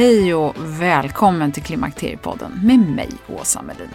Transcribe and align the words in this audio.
Hej 0.00 0.34
och 0.34 0.54
välkommen 0.58 1.52
till 1.52 1.62
Klimakteriepodden 1.62 2.60
med 2.62 2.78
mig, 2.78 3.08
Åsa 3.26 3.62
Melin. 3.62 3.88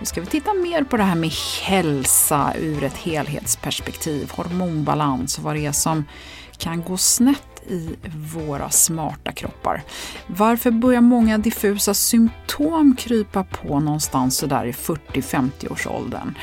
Nu 0.00 0.06
ska 0.06 0.20
vi 0.20 0.26
titta 0.26 0.54
mer 0.54 0.84
på 0.84 0.96
det 0.96 1.02
här 1.02 1.14
med 1.14 1.30
hälsa 1.62 2.52
ur 2.58 2.84
ett 2.84 2.96
helhetsperspektiv, 2.96 4.30
hormonbalans 4.30 5.38
och 5.38 5.44
vad 5.44 5.54
det 5.56 5.66
är 5.66 5.72
som 5.72 6.04
kan 6.58 6.82
gå 6.82 6.96
snett 6.96 7.62
i 7.68 7.96
våra 8.34 8.70
smarta 8.70 9.32
kroppar. 9.32 9.82
Varför 10.26 10.70
börjar 10.70 11.00
många 11.00 11.38
diffusa 11.38 11.94
symptom 11.94 12.96
krypa 12.96 13.44
på 13.44 13.80
någonstans 13.80 14.36
sådär 14.36 14.66
i 14.66 14.72
40-50 14.72 15.72
års 15.72 15.86
åldern? 15.86 16.34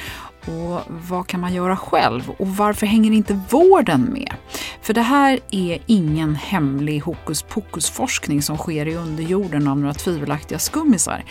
Och 0.48 0.82
vad 0.88 1.28
kan 1.28 1.40
man 1.40 1.54
göra 1.54 1.78
själv? 1.78 2.30
Och 2.30 2.48
varför 2.48 2.86
hänger 2.86 3.12
inte 3.12 3.40
vården 3.50 4.02
med? 4.14 4.34
För 4.82 4.94
det 4.94 5.02
här 5.02 5.40
är 5.52 5.80
ingen 5.86 6.36
hemlig 6.36 7.00
hokus 7.00 7.42
pokus-forskning 7.42 8.42
som 8.42 8.58
sker 8.58 8.86
i 8.86 8.96
underjorden 8.96 9.68
av 9.68 9.80
några 9.80 9.94
tvivelaktiga 9.94 10.60
skummisar. 10.60 11.24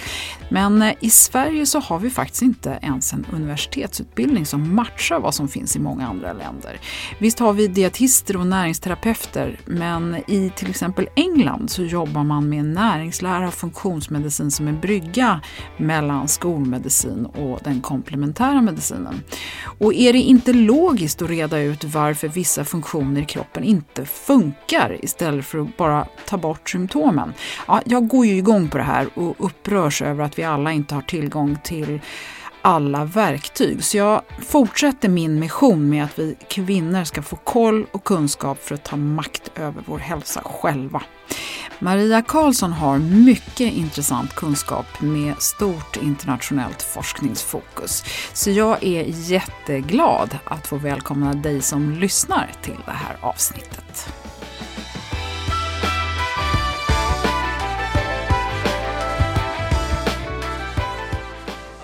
Men 0.49 0.83
eh, 0.83 0.95
i 1.01 1.11
Sverige 1.11 1.67
så 1.67 1.81
har 1.81 1.99
vi 1.99 2.11
faktiskt 2.11 2.43
inte 2.43 2.79
ens 2.83 3.13
en 3.13 3.27
universitetsutbildning 3.33 4.47
som 4.47 4.75
matchar 4.75 5.21
vad 5.21 5.35
som 5.35 5.49
finns 5.49 5.77
i 5.77 5.79
många 5.79 6.09
andra 6.09 6.33
länder. 6.33 6.81
Visst 7.19 7.39
har 7.39 7.53
vi 7.53 7.69
dietister 7.69 8.37
och 8.37 8.47
näringsterapeuter, 8.47 9.61
men 9.65 10.17
i 10.27 10.53
till 10.57 10.71
exempel 10.71 11.09
England 11.17 11.71
så 11.71 11.83
jobbar 11.83 12.25
man 12.25 12.49
med 12.49 12.65
näringslära 12.65 13.49
och 13.49 13.55
funktionsmedicin 13.55 14.51
som 14.51 14.69
en 14.69 14.81
brygga 14.81 15.41
mellan 15.77 16.29
skolmedicin 16.29 17.27
och 17.27 17.61
den 17.65 17.81
komplementära 17.81 18.61
medicinen 18.61 19.04
kroppen. 19.05 19.23
Och 19.79 19.95
är 19.95 20.13
det 20.13 20.19
inte 20.19 20.53
logiskt 20.53 21.23
att 21.23 21.31
reda 21.31 21.59
ut 21.59 21.85
varför 21.85 22.29
vissa 22.29 22.65
funktioner 22.65 23.21
i 23.21 23.25
kroppen 23.25 23.65
inte 23.65 24.07
funkar 24.07 25.05
istället 25.05 25.47
för 25.47 25.59
att 25.59 25.77
bara 25.77 26.07
ta 26.27 26.37
bort 26.37 26.71
symptomen? 26.71 27.33
Ja, 27.67 27.83
jag 27.85 28.09
går 28.09 28.27
ju 28.27 28.37
igång 28.37 28.69
på 28.69 28.79
det 28.79 28.85
här 28.85 29.09
och 29.15 29.35
upprörs 29.39 30.03
över 30.03 30.25
att 30.25 30.39
vi 30.39 30.43
alla 30.43 30.73
inte 30.73 30.95
har 30.95 31.03
tillgång 31.03 31.59
till 31.65 32.01
alla 32.63 33.05
verktyg. 33.05 33.85
Så 33.85 33.97
jag 33.97 34.23
fortsätter 34.47 35.09
min 35.09 35.39
mission 35.39 35.89
med 35.89 36.05
att 36.05 36.19
vi 36.19 36.37
kvinnor 36.49 37.05
ska 37.05 37.23
få 37.23 37.37
koll 37.37 37.87
och 37.93 38.05
kunskap 38.05 38.59
för 38.59 38.75
att 38.75 38.85
ta 38.85 38.97
makt 38.97 39.51
över 39.57 39.83
vår 39.87 39.99
hälsa 39.99 40.43
själva. 40.45 41.03
Maria 41.85 42.23
Karlsson 42.23 42.73
har 42.73 42.99
mycket 42.99 43.73
intressant 43.73 44.35
kunskap 44.35 45.01
med 45.01 45.35
stort 45.39 45.97
internationellt 45.97 46.83
forskningsfokus. 46.83 48.05
Så 48.33 48.51
jag 48.51 48.85
är 48.85 49.05
jätteglad 49.31 50.39
att 50.45 50.67
få 50.67 50.77
välkomna 50.77 51.35
dig 51.35 51.63
som 51.63 51.93
lyssnar 51.93 52.51
till 52.63 52.77
det 52.87 52.93
här 52.93 53.17
avsnittet. 53.21 54.15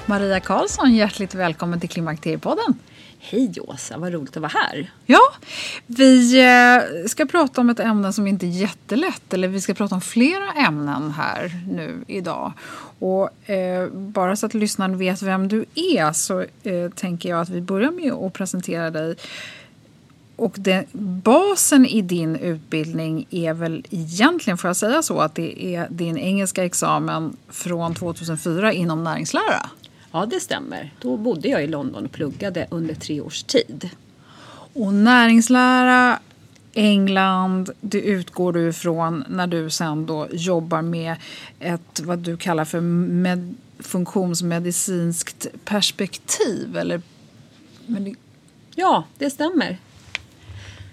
Maria 0.07 0.41
Karlsson, 0.41 0.95
hjärtligt 0.95 1.35
välkommen 1.35 1.81
till 1.81 1.89
Klimakteriepodden. 1.89 2.79
Hej 3.23 3.53
Åsa, 3.61 3.99
vad 3.99 4.13
roligt 4.13 4.37
att 4.37 4.43
vara 4.43 4.53
här. 4.55 4.91
Ja, 5.07 5.21
vi 5.87 6.41
eh, 6.41 7.07
ska 7.07 7.27
prata 7.27 7.61
om 7.61 7.71
ett 7.71 7.81
ämne 7.81 8.13
som 8.13 8.27
inte 8.27 8.47
är 8.47 8.51
jättelätt. 8.51 9.33
Eller 9.33 9.49
vi 9.49 9.61
ska 9.61 9.75
prata 9.75 9.95
om 9.95 10.01
flera 10.01 10.53
ämnen 10.53 11.11
här 11.11 11.53
nu 11.69 12.05
idag. 12.07 12.53
Och 12.99 13.51
eh, 13.51 13.89
bara 13.89 14.37
så 14.37 14.47
att 14.47 14.55
lyssnaren 14.55 14.99
vet 14.99 15.23
vem 15.23 15.49
du 15.49 15.65
är 15.75 16.13
så 16.13 16.41
eh, 16.41 16.91
tänker 16.95 17.29
jag 17.29 17.41
att 17.41 17.49
vi 17.49 17.61
börjar 17.61 17.91
med 17.91 18.13
att 18.13 18.33
presentera 18.33 18.91
dig. 18.91 19.17
Och 20.37 20.55
det, 20.59 20.85
basen 20.93 21.87
i 21.87 22.03
din 22.03 22.37
utbildning 22.37 23.27
är 23.31 23.55
väl 23.55 23.87
egentligen, 23.91 24.59
får 24.59 24.69
jag 24.69 24.77
säga 24.77 25.03
så, 25.03 25.21
att 25.21 25.35
det 25.35 25.75
är 25.75 25.87
din 25.91 26.19
engelska 26.19 26.65
examen 26.65 27.37
från 27.49 27.95
2004 27.95 28.73
inom 28.73 29.05
näringslära? 29.05 29.71
Ja, 30.13 30.27
det 30.27 30.41
stämmer. 30.41 30.95
Då 31.01 31.17
bodde 31.17 31.49
jag 31.49 31.65
i 31.65 31.67
London 31.67 32.05
och 32.05 32.13
pluggade 32.13 32.67
under 32.71 32.95
tre 32.95 33.21
års 33.21 33.43
tid. 33.43 33.91
Och 34.73 34.95
näringslära, 34.95 36.19
England, 36.75 37.71
det 37.81 38.01
utgår 38.01 38.53
du 38.53 38.69
ifrån 38.69 39.25
när 39.29 39.47
du 39.47 39.71
sen 39.71 40.07
då 40.07 40.29
jobbar 40.33 40.83
med 40.83 41.17
ett 41.61 42.01
vad 42.01 42.19
du 42.19 42.37
kallar 42.37 42.65
för 42.65 42.81
med, 42.81 43.55
funktionsmedicinskt 43.79 45.47
perspektiv, 45.65 46.77
eller? 46.77 47.03
Ja, 48.75 49.05
det 49.19 49.31
stämmer. 49.31 49.79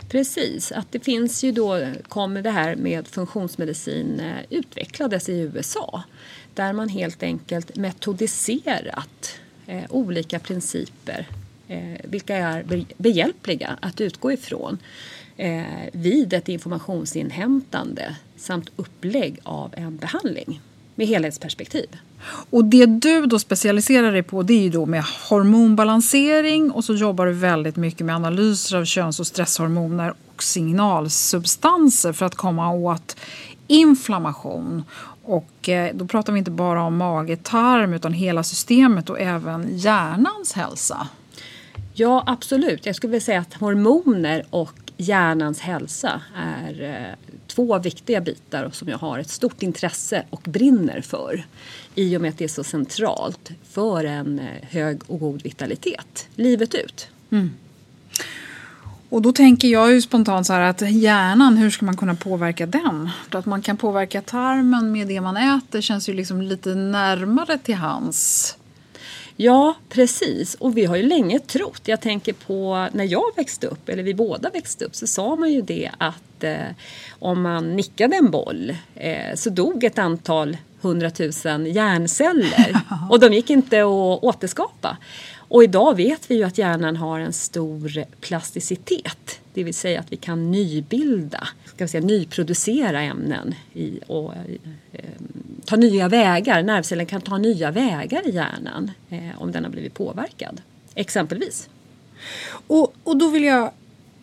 Precis, 0.09 0.71
att 0.71 0.91
det 0.91 0.99
finns 0.99 1.43
ju 1.43 1.51
då, 1.51 1.85
kommer 2.07 2.41
det 2.41 2.51
här 2.51 2.75
med 2.75 3.07
funktionsmedicin 3.07 4.19
eh, 4.19 4.57
utvecklades 4.57 5.29
i 5.29 5.39
USA 5.39 6.03
där 6.57 6.73
man 6.73 6.89
helt 6.89 7.23
enkelt 7.23 7.75
metodiserat 7.75 9.39
eh, 9.67 9.83
olika 9.89 10.39
principer 10.39 11.27
eh, 11.67 11.79
vilka 12.03 12.37
är 12.37 12.85
behjälpliga 12.97 13.77
att 13.81 14.01
utgå 14.01 14.31
ifrån 14.31 14.77
eh, 15.37 15.63
vid 15.93 16.33
ett 16.33 16.49
informationsinhämtande 16.49 18.15
samt 18.37 18.69
upplägg 18.75 19.39
av 19.43 19.73
en 19.77 19.97
behandling 19.97 20.61
med 20.95 21.07
helhetsperspektiv. 21.07 21.87
Och 22.49 22.65
det 22.65 22.85
du 22.85 23.25
då 23.25 23.39
specialiserar 23.39 24.11
dig 24.11 24.23
på 24.23 24.43
det 24.43 24.53
är 24.53 24.61
ju 24.61 24.69
då 24.69 24.85
med 24.85 25.03
hormonbalansering 25.29 26.71
och 26.71 26.83
så 26.83 26.95
jobbar 26.95 27.25
du 27.25 27.33
väldigt 27.33 27.75
mycket 27.75 28.05
med 28.05 28.15
analyser 28.15 28.77
av 28.77 28.85
köns 28.85 29.19
och 29.19 29.27
stresshormoner 29.27 30.13
och 30.35 30.43
signalsubstanser 30.43 32.13
för 32.13 32.25
att 32.25 32.35
komma 32.35 32.71
åt 32.71 33.15
inflammation 33.67 34.83
och 35.27 35.69
eh, 35.69 35.95
då 35.95 36.05
pratar 36.05 36.33
vi 36.33 36.39
inte 36.39 36.51
bara 36.51 36.83
om 36.83 36.97
mage, 36.97 37.37
tarm 37.37 37.93
utan 37.93 38.13
hela 38.13 38.43
systemet 38.43 39.09
och 39.09 39.19
även 39.19 39.77
hjärnans 39.77 40.53
hälsa. 40.53 41.07
Ja, 41.93 42.23
absolut. 42.27 42.85
Jag 42.85 42.95
skulle 42.95 43.11
vilja 43.11 43.25
säga 43.25 43.39
att 43.39 43.53
hormoner 43.53 44.45
och 44.49 44.91
hjärnans 44.97 45.59
hälsa 45.59 46.21
är 46.35 46.81
eh, 46.81 47.35
två 47.47 47.79
viktiga 47.79 48.21
bitar 48.21 48.69
som 48.73 48.87
jag 48.87 48.97
har 48.97 49.19
ett 49.19 49.29
stort 49.29 49.63
intresse 49.63 50.23
och 50.29 50.41
brinner 50.45 51.01
för 51.01 51.45
i 51.95 52.17
och 52.17 52.21
med 52.21 52.29
att 52.29 52.37
det 52.37 52.43
är 52.43 52.47
så 52.47 52.63
centralt 52.63 53.51
för 53.69 54.03
en 54.03 54.39
eh, 54.39 54.45
hög 54.69 55.01
och 55.07 55.19
god 55.19 55.43
vitalitet 55.43 56.27
livet 56.35 56.75
ut. 56.75 57.09
Mm. 57.29 57.51
Och 59.09 59.21
då 59.21 59.31
tänker 59.31 59.67
jag 59.67 59.93
ju 59.93 60.01
spontant 60.01 60.47
så 60.47 60.53
här 60.53 60.61
att 60.61 60.91
hjärnan, 60.91 61.57
hur 61.57 61.69
ska 61.69 61.85
man 61.85 61.97
kunna 61.97 62.15
påverka 62.15 62.65
den? 62.65 63.09
Att 63.31 63.45
man 63.45 63.61
kan 63.61 63.77
påverka 63.77 64.21
tarmen 64.21 64.91
med 64.91 65.07
det 65.07 65.21
man 65.21 65.37
äter 65.37 65.81
känns 65.81 66.09
ju 66.09 66.13
liksom 66.13 66.41
lite 66.41 66.75
närmare 66.75 67.57
till 67.57 67.75
hans. 67.75 68.55
Ja, 69.35 69.75
precis. 69.89 70.55
Och 70.55 70.77
vi 70.77 70.85
har 70.85 70.95
ju 70.95 71.03
länge 71.03 71.39
trott, 71.39 71.81
jag 71.85 72.01
tänker 72.01 72.33
på 72.33 72.87
när 72.93 73.03
jag 73.03 73.35
växte 73.35 73.67
upp, 73.67 73.89
eller 73.89 74.03
vi 74.03 74.13
båda 74.13 74.49
växte 74.49 74.85
upp, 74.85 74.95
så 74.95 75.07
sa 75.07 75.35
man 75.35 75.51
ju 75.51 75.61
det 75.61 75.91
att 75.97 76.43
eh, 76.43 76.57
om 77.19 77.41
man 77.41 77.75
nickade 77.75 78.15
en 78.15 78.31
boll 78.31 78.75
eh, 78.95 79.35
så 79.35 79.49
dog 79.49 79.83
ett 79.83 79.99
antal 79.99 80.57
hundratusen 80.81 81.65
hjärnceller 81.65 82.81
och 83.09 83.19
de 83.19 83.33
gick 83.33 83.49
inte 83.49 83.81
att 83.81 84.23
återskapa. 84.23 84.97
Och 85.47 85.63
idag 85.63 85.95
vet 85.95 86.31
vi 86.31 86.35
ju 86.35 86.43
att 86.43 86.57
hjärnan 86.57 86.95
har 86.95 87.19
en 87.19 87.33
stor 87.33 88.03
plasticitet. 88.21 89.39
Det 89.53 89.63
vill 89.63 89.73
säga 89.73 89.99
att 89.99 90.11
vi 90.11 90.17
kan 90.17 90.51
nybilda, 90.51 91.47
ska 91.65 91.83
vi 91.83 91.87
säga, 91.87 92.05
nyproducera 92.05 93.01
ämnen 93.01 93.55
i, 93.73 93.99
och 94.07 94.33
eh, 94.91 94.99
ta 95.65 95.75
nya 95.75 96.07
vägar. 96.07 96.63
Nervcellen 96.63 97.05
kan 97.05 97.21
ta 97.21 97.37
nya 97.37 97.71
vägar 97.71 98.27
i 98.27 98.31
hjärnan 98.31 98.91
eh, 99.09 99.41
om 99.41 99.51
den 99.51 99.63
har 99.63 99.71
blivit 99.71 99.93
påverkad. 99.93 100.61
Exempelvis. 100.95 101.69
Och, 102.67 102.93
och 103.03 103.17
då 103.17 103.29
vill 103.29 103.43
jag 103.43 103.71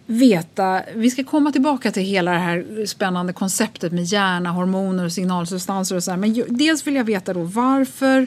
veta, 0.06 0.82
vi 0.94 1.10
ska 1.10 1.24
komma 1.24 1.52
tillbaka 1.52 1.92
till 1.92 2.02
hela 2.02 2.32
det 2.32 2.38
här 2.38 2.86
spännande 2.86 3.32
konceptet 3.32 3.92
med 3.92 4.04
hjärna, 4.04 4.50
hormoner 4.50 5.04
och 5.04 5.12
signalsubstanser 5.12 5.96
och 5.96 6.04
så 6.04 6.10
här. 6.10 6.18
Men 6.18 6.44
dels 6.48 6.86
vill 6.86 6.94
jag 6.94 7.04
veta 7.04 7.34
då 7.34 7.42
varför 7.42 8.26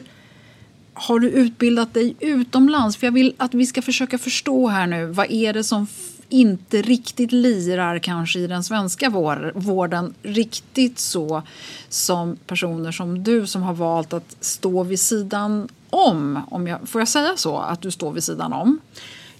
har 0.98 1.18
du 1.18 1.30
utbildat 1.30 1.94
dig 1.94 2.14
utomlands? 2.20 2.96
För 2.96 3.06
jag 3.06 3.12
vill 3.12 3.34
att 3.36 3.54
vi 3.54 3.66
ska 3.66 3.82
försöka 3.82 4.18
förstå 4.18 4.66
här 4.68 4.86
nu. 4.86 5.06
Vad 5.06 5.30
är 5.30 5.52
det 5.52 5.64
som 5.64 5.86
inte 6.28 6.82
riktigt 6.82 7.32
lirar 7.32 7.98
kanske 7.98 8.38
i 8.38 8.46
den 8.46 8.64
svenska 8.64 9.10
vården 9.54 10.14
riktigt 10.22 10.98
så 10.98 11.42
som 11.88 12.36
personer 12.46 12.92
som 12.92 13.24
du 13.24 13.46
som 13.46 13.62
har 13.62 13.74
valt 13.74 14.12
att 14.12 14.36
stå 14.40 14.82
vid 14.82 15.00
sidan 15.00 15.68
om. 15.90 16.40
om 16.50 16.66
jag, 16.66 16.88
får 16.88 17.00
jag 17.00 17.08
säga 17.08 17.32
så? 17.36 17.58
Att 17.58 17.82
du 17.82 17.90
står 17.90 18.12
vid 18.12 18.24
sidan 18.24 18.52
om? 18.52 18.80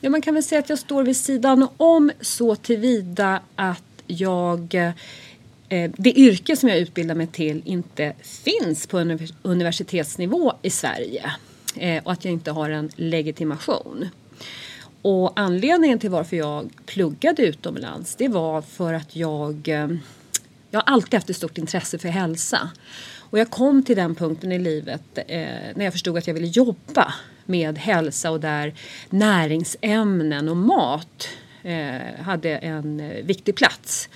Ja, 0.01 0.11
man 0.11 0.23
kan 0.23 0.35
väl 0.35 0.43
säga 0.43 0.59
att 0.59 0.69
jag 0.69 0.79
står 0.79 1.03
vid 1.03 1.17
sidan 1.17 1.69
om 1.77 2.11
så 2.21 2.57
tillvida 2.57 3.41
att 3.57 3.83
jag 4.07 4.75
eh, 4.75 4.91
Eh, 5.69 5.91
det 5.97 6.19
yrke 6.19 6.57
som 6.57 6.69
jag 6.69 6.79
utbildar 6.79 7.15
mig 7.15 7.27
till 7.27 7.63
inte 7.65 8.13
finns 8.23 8.87
på 8.87 9.19
universitetsnivå 9.43 10.53
i 10.63 10.71
Sverige 10.71 11.33
eh, 11.77 12.05
och 12.05 12.13
att 12.13 12.25
jag 12.25 12.33
inte 12.33 12.51
har 12.51 12.71
en 12.71 12.91
legitimation. 12.97 14.09
Och 15.03 15.33
anledningen 15.41 15.99
till 15.99 16.11
varför 16.11 16.37
jag 16.37 16.71
pluggade 16.87 17.43
utomlands 17.43 18.17
det 18.17 18.29
var 18.29 18.63
för 18.63 18.93
att 18.93 19.17
jag, 19.17 19.69
eh, 19.69 19.89
jag 20.71 20.81
har 20.81 20.93
alltid 20.93 21.15
haft 21.15 21.31
ett 21.31 21.37
stort 21.37 21.59
intresse 21.59 21.99
för 21.99 22.09
hälsa. 22.09 22.71
Och 23.31 23.39
jag 23.39 23.51
kom 23.51 23.83
till 23.83 23.97
den 23.97 24.15
punkten 24.15 24.53
i 24.53 24.59
livet 24.59 25.19
eh, 25.27 25.47
när 25.75 25.85
jag 25.85 25.93
förstod 25.93 26.19
att 26.19 26.27
jag 26.27 26.35
ville 26.35 26.47
jobba 26.47 27.15
med 27.45 27.79
hälsa 27.79 28.31
och 28.31 28.41
där 28.41 28.75
näringsämnen 29.11 30.49
och 30.49 30.57
mat 30.57 31.29
eh, 31.63 32.23
hade 32.23 32.57
en 32.57 33.13
viktig 33.27 33.55
plats. 33.55 34.09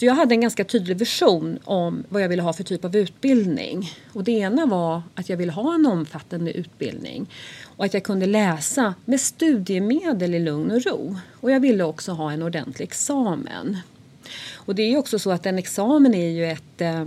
Så 0.00 0.06
jag 0.06 0.14
hade 0.14 0.34
en 0.34 0.40
ganska 0.40 0.64
tydlig 0.64 0.96
vision 0.96 1.58
om 1.64 2.04
vad 2.08 2.22
jag 2.22 2.28
ville 2.28 2.42
ha 2.42 2.52
för 2.52 2.64
typ 2.64 2.84
av 2.84 2.96
utbildning. 2.96 3.90
Och 4.12 4.24
det 4.24 4.32
ena 4.32 4.66
var 4.66 5.02
att 5.14 5.28
jag 5.28 5.36
ville 5.36 5.52
ha 5.52 5.74
en 5.74 5.86
omfattande 5.86 6.52
utbildning 6.52 7.30
och 7.76 7.84
att 7.84 7.94
jag 7.94 8.02
kunde 8.02 8.26
läsa 8.26 8.94
med 9.04 9.20
studiemedel 9.20 10.34
i 10.34 10.38
lugn 10.38 10.70
och 10.70 10.82
ro. 10.82 11.16
Och 11.32 11.50
jag 11.50 11.60
ville 11.60 11.84
också 11.84 12.12
ha 12.12 12.32
en 12.32 12.42
ordentlig 12.42 12.84
examen. 12.84 13.78
Och 14.54 14.74
det 14.74 14.82
är 14.82 14.88
ju 14.88 14.96
också 14.96 15.18
så 15.18 15.30
att 15.30 15.46
en 15.46 15.58
examen 15.58 16.14
är 16.14 16.28
ju 16.28 16.46
ett, 16.46 16.80
eh, 16.80 17.04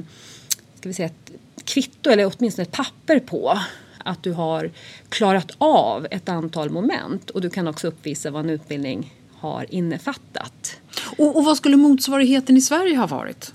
ska 0.76 0.90
vi 0.90 0.94
säga, 0.94 1.06
ett 1.06 1.32
kvitto 1.66 2.10
eller 2.10 2.32
åtminstone 2.36 2.64
ett 2.64 2.72
papper 2.72 3.20
på 3.20 3.60
att 3.98 4.24
du 4.24 4.32
har 4.32 4.72
klarat 5.10 5.52
av 5.58 6.08
ett 6.12 6.30
antal 6.30 6.70
moment 6.70 7.30
och 7.30 7.42
du 7.42 7.50
kan 7.50 7.68
också 7.68 7.88
uppvisa 7.88 8.32
vad 8.32 8.44
en 8.44 8.50
utbildning 8.50 9.14
har 9.44 9.66
innefattat. 9.74 10.78
Och, 11.18 11.38
och 11.38 11.46
vad 11.46 11.58
skulle 11.58 11.78
motsvarigheten 11.78 12.58
i 12.58 12.62
Sverige 12.62 12.98
ha 12.98 13.08
varit? 13.08 13.54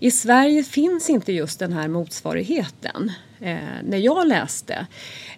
I 0.00 0.10
Sverige 0.10 0.62
finns 0.62 1.10
inte 1.10 1.32
just 1.32 1.58
den 1.58 1.72
här 1.72 1.88
motsvarigheten. 1.88 3.12
Eh, 3.40 3.56
när 3.84 3.98
jag 3.98 4.28
läste 4.28 4.86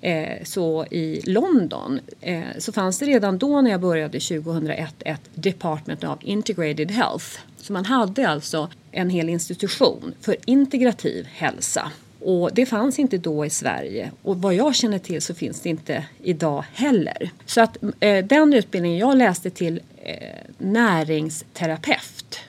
eh, 0.01 0.45
så 0.45 0.87
i 0.87 1.21
London 1.25 2.01
eh, 2.21 2.43
så 2.59 2.73
fanns 2.73 2.99
det 2.99 3.07
redan 3.07 3.39
då 3.39 3.61
när 3.61 3.71
jag 3.71 3.81
började 3.81 4.21
2001 4.21 4.95
ett 4.99 5.31
Department 5.35 6.05
of 6.05 6.19
Integrated 6.21 6.91
Health. 6.91 7.27
Så 7.57 7.73
man 7.73 7.85
hade 7.85 8.29
alltså 8.29 8.69
en 8.93 9.11
hel 9.11 9.29
institution 9.29 10.15
för 10.21 10.37
integrativ 10.45 11.27
hälsa. 11.27 11.93
Och 12.21 12.51
det 12.55 12.67
fanns 12.67 12.99
inte 12.99 13.19
då 13.19 13.47
i 13.47 13.51
Sverige 13.51 14.11
och 14.23 14.43
vad 14.43 14.55
jag 14.55 14.75
känner 14.75 14.99
till 14.99 15.23
så 15.23 15.35
finns 15.35 15.61
det 15.61 15.69
inte 15.69 16.05
idag 16.23 16.65
heller. 16.73 17.31
Så 17.47 17.61
att 17.61 17.77
eh, 18.01 18.25
den 18.25 18.55
utbildningen 18.55 18.99
jag 18.99 19.17
läste 19.17 19.51
till 19.51 19.81
eh, 20.03 20.15
näringsterapeut 20.59 22.41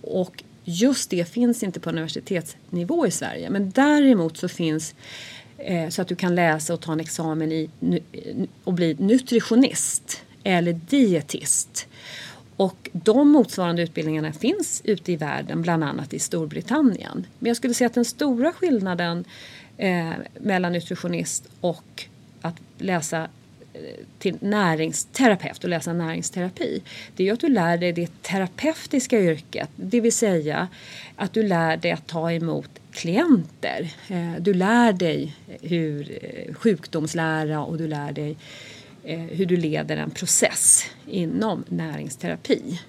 och 0.00 0.42
just 0.64 1.10
det 1.10 1.28
finns 1.28 1.62
inte 1.62 1.80
på 1.80 1.90
universitetsnivå 1.90 3.06
i 3.06 3.10
Sverige 3.10 3.50
men 3.50 3.70
däremot 3.70 4.36
så 4.36 4.48
finns 4.48 4.94
eh, 5.58 5.88
så 5.88 6.02
att 6.02 6.08
du 6.08 6.16
kan 6.16 6.34
läsa 6.34 6.74
och 6.74 6.80
ta 6.80 6.92
en 6.92 7.00
examen 7.00 7.52
i 7.52 7.70
eh, 8.12 8.46
och 8.64 8.72
bli 8.72 8.96
nutritionist 8.98 10.22
eller 10.44 10.72
dietist. 10.72 11.88
Och 12.56 12.90
de 12.92 13.28
motsvarande 13.28 13.82
utbildningarna 13.82 14.32
finns 14.32 14.82
ute 14.84 15.12
i 15.12 15.16
världen, 15.16 15.62
bland 15.62 15.84
annat 15.84 16.14
i 16.14 16.18
Storbritannien. 16.18 17.26
Men 17.38 17.48
jag 17.48 17.56
skulle 17.56 17.74
säga 17.74 17.86
att 17.86 17.94
den 17.94 18.04
stora 18.04 18.52
skillnaden 18.52 19.24
eh, 19.76 20.10
mellan 20.40 20.72
nutritionist 20.72 21.48
och 21.60 22.04
att 22.40 22.56
läsa 22.78 23.28
eh, 23.72 23.80
till 24.18 24.36
näringsterapeut 24.40 25.64
och 25.64 25.70
läsa 25.70 25.92
näringsterapi 25.92 26.82
det 27.16 27.22
är 27.22 27.24
ju 27.24 27.32
att 27.32 27.40
du 27.40 27.48
lär 27.48 27.76
dig 27.76 27.92
det 27.92 28.22
terapeutiska 28.22 29.20
yrket. 29.20 29.70
Det 29.76 30.00
vill 30.00 30.12
säga 30.12 30.68
att 31.16 31.32
du 31.32 31.42
lär 31.42 31.76
dig 31.76 31.90
att 31.90 32.06
ta 32.06 32.32
emot 32.32 32.70
klienter. 32.92 33.94
Eh, 34.08 34.32
du 34.38 34.54
lär 34.54 34.92
dig 34.92 35.36
hur 35.62 36.18
eh, 36.22 36.54
sjukdomslära 36.54 37.64
och 37.64 37.78
du 37.78 37.86
lär 37.86 38.12
dig 38.12 38.30
Eh, 38.30 38.75
hur 39.14 39.46
du 39.46 39.56
leder 39.56 39.96
en 39.96 40.10
process 40.10 40.84
inom 41.06 41.64
näringsterapi. 41.68 42.80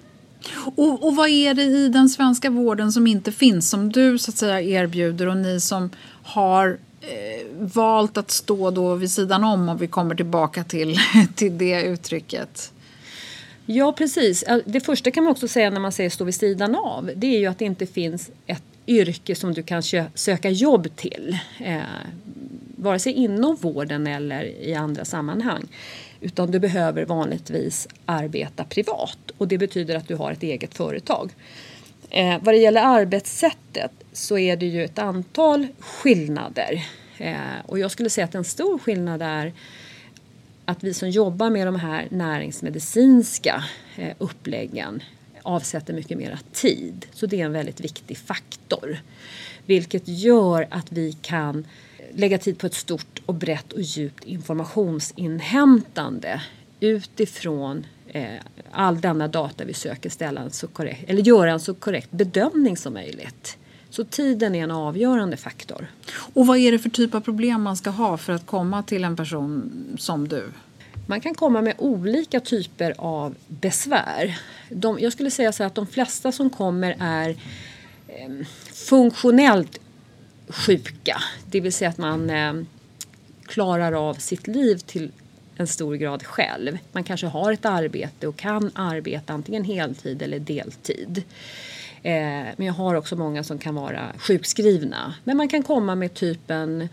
Och, 0.76 1.06
och 1.06 1.16
vad 1.16 1.28
är 1.28 1.54
det 1.54 1.62
i 1.62 1.88
den 1.88 2.08
svenska 2.08 2.50
vården 2.50 2.92
som 2.92 3.06
inte 3.06 3.32
finns 3.32 3.70
som 3.70 3.92
du 3.92 4.18
så 4.18 4.30
att 4.30 4.36
säga 4.36 4.60
erbjuder 4.60 5.26
och 5.26 5.36
ni 5.36 5.60
som 5.60 5.90
har 6.22 6.78
eh, 7.00 7.46
valt 7.58 8.16
att 8.16 8.30
stå 8.30 8.70
då 8.70 8.94
vid 8.94 9.10
sidan 9.10 9.44
om 9.44 9.68
om 9.68 9.78
vi 9.78 9.86
kommer 9.86 10.14
tillbaka 10.14 10.64
till, 10.64 10.96
till 11.34 11.58
det 11.58 11.82
uttrycket? 11.82 12.72
Ja 13.66 13.92
precis. 13.92 14.44
Det 14.64 14.80
första 14.80 15.10
kan 15.10 15.24
man 15.24 15.30
också 15.30 15.48
säga 15.48 15.70
när 15.70 15.80
man 15.80 15.92
säger 15.92 16.10
stå 16.10 16.24
vid 16.24 16.34
sidan 16.34 16.74
av. 16.74 17.10
Det 17.16 17.26
är 17.26 17.38
ju 17.38 17.46
att 17.46 17.58
det 17.58 17.64
inte 17.64 17.86
finns 17.86 18.30
ett 18.46 18.62
yrke 18.86 19.34
som 19.34 19.54
du 19.54 19.62
kan 19.62 19.82
söka 20.14 20.50
jobb 20.50 20.96
till. 20.96 21.38
Eh, 21.58 21.80
vare 22.76 22.98
sig 22.98 23.12
inom 23.12 23.56
vården 23.56 24.06
eller 24.06 24.44
i 24.44 24.74
andra 24.74 25.04
sammanhang. 25.04 25.68
Utan 26.20 26.50
du 26.50 26.58
behöver 26.58 27.04
vanligtvis 27.04 27.88
arbeta 28.06 28.64
privat 28.64 29.18
och 29.38 29.48
det 29.48 29.58
betyder 29.58 29.94
att 29.94 30.08
du 30.08 30.14
har 30.14 30.32
ett 30.32 30.42
eget 30.42 30.74
företag. 30.74 31.30
Eh, 32.10 32.38
vad 32.42 32.54
det 32.54 32.58
gäller 32.58 32.82
arbetssättet 32.82 33.92
så 34.12 34.38
är 34.38 34.56
det 34.56 34.66
ju 34.66 34.84
ett 34.84 34.98
antal 34.98 35.66
skillnader. 35.78 36.84
Eh, 37.18 37.36
och 37.66 37.78
jag 37.78 37.90
skulle 37.90 38.10
säga 38.10 38.24
att 38.24 38.34
en 38.34 38.44
stor 38.44 38.78
skillnad 38.78 39.22
är 39.22 39.52
att 40.64 40.84
vi 40.84 40.94
som 40.94 41.10
jobbar 41.10 41.50
med 41.50 41.66
de 41.66 41.76
här 41.76 42.08
näringsmedicinska 42.10 43.64
eh, 43.96 44.14
uppläggen 44.18 45.02
avsätter 45.42 45.94
mycket 45.94 46.18
mera 46.18 46.38
tid. 46.52 47.06
Så 47.12 47.26
det 47.26 47.40
är 47.40 47.44
en 47.44 47.52
väldigt 47.52 47.80
viktig 47.80 48.18
faktor. 48.18 48.98
Vilket 49.66 50.08
gör 50.08 50.66
att 50.70 50.92
vi 50.92 51.12
kan 51.12 51.66
lägga 52.14 52.38
tid 52.38 52.58
på 52.58 52.66
ett 52.66 52.74
stort 52.74 53.22
och 53.26 53.34
brett 53.34 53.72
och 53.72 53.80
djupt 53.80 54.24
informationsinhämtande 54.24 56.42
utifrån 56.80 57.86
eh, 58.08 58.34
all 58.70 59.00
denna 59.00 59.28
data 59.28 59.64
vi 59.64 59.74
söker 59.74 60.10
ställa 60.10 60.40
en 60.40 60.50
så 60.50 60.66
korrekt, 60.66 61.10
eller 61.10 61.22
göra 61.22 61.50
en 61.50 61.60
så 61.60 61.74
korrekt 61.74 62.10
bedömning 62.10 62.76
som 62.76 62.94
möjligt. 62.94 63.58
Så 63.90 64.04
tiden 64.04 64.54
är 64.54 64.64
en 64.64 64.70
avgörande 64.70 65.36
faktor. 65.36 65.86
Och 66.34 66.46
vad 66.46 66.58
är 66.58 66.72
det 66.72 66.78
för 66.78 66.90
typ 66.90 67.14
av 67.14 67.20
problem 67.20 67.62
man 67.62 67.76
ska 67.76 67.90
ha 67.90 68.16
för 68.16 68.32
att 68.32 68.46
komma 68.46 68.82
till 68.82 69.04
en 69.04 69.16
person 69.16 69.72
som 69.98 70.28
du? 70.28 70.50
Man 71.06 71.20
kan 71.20 71.34
komma 71.34 71.62
med 71.62 71.74
olika 71.78 72.40
typer 72.40 72.94
av 72.98 73.34
besvär. 73.46 74.38
De, 74.70 74.98
jag 75.00 75.12
skulle 75.12 75.30
säga 75.30 75.52
så 75.52 75.64
att 75.64 75.74
de 75.74 75.86
flesta 75.86 76.32
som 76.32 76.50
kommer 76.50 76.96
är 77.00 77.30
eh, 78.08 78.46
funktionellt 78.72 79.78
sjuka. 80.48 81.22
Det 81.46 81.60
vill 81.60 81.72
säga 81.72 81.90
att 81.90 81.98
man 81.98 82.30
eh, 82.30 82.52
klarar 83.46 84.08
av 84.08 84.14
sitt 84.14 84.46
liv 84.46 84.76
till 84.76 85.12
en 85.56 85.66
stor 85.66 85.94
grad 85.94 86.26
själv. 86.26 86.78
Man 86.92 87.04
kanske 87.04 87.26
har 87.26 87.52
ett 87.52 87.64
arbete 87.64 88.26
och 88.26 88.36
kan 88.36 88.70
arbeta 88.74 89.32
antingen 89.32 89.64
heltid 89.64 90.22
eller 90.22 90.38
deltid. 90.38 91.22
Eh, 92.02 92.46
men 92.56 92.66
jag 92.66 92.72
har 92.72 92.94
också 92.94 93.16
många 93.16 93.44
som 93.44 93.58
kan 93.58 93.74
vara 93.74 94.12
sjukskrivna. 94.18 95.14
Men 95.24 95.36
man 95.36 95.48
kan 95.48 95.62
komma 95.62 95.94
med 95.94 96.14
typen 96.14 96.88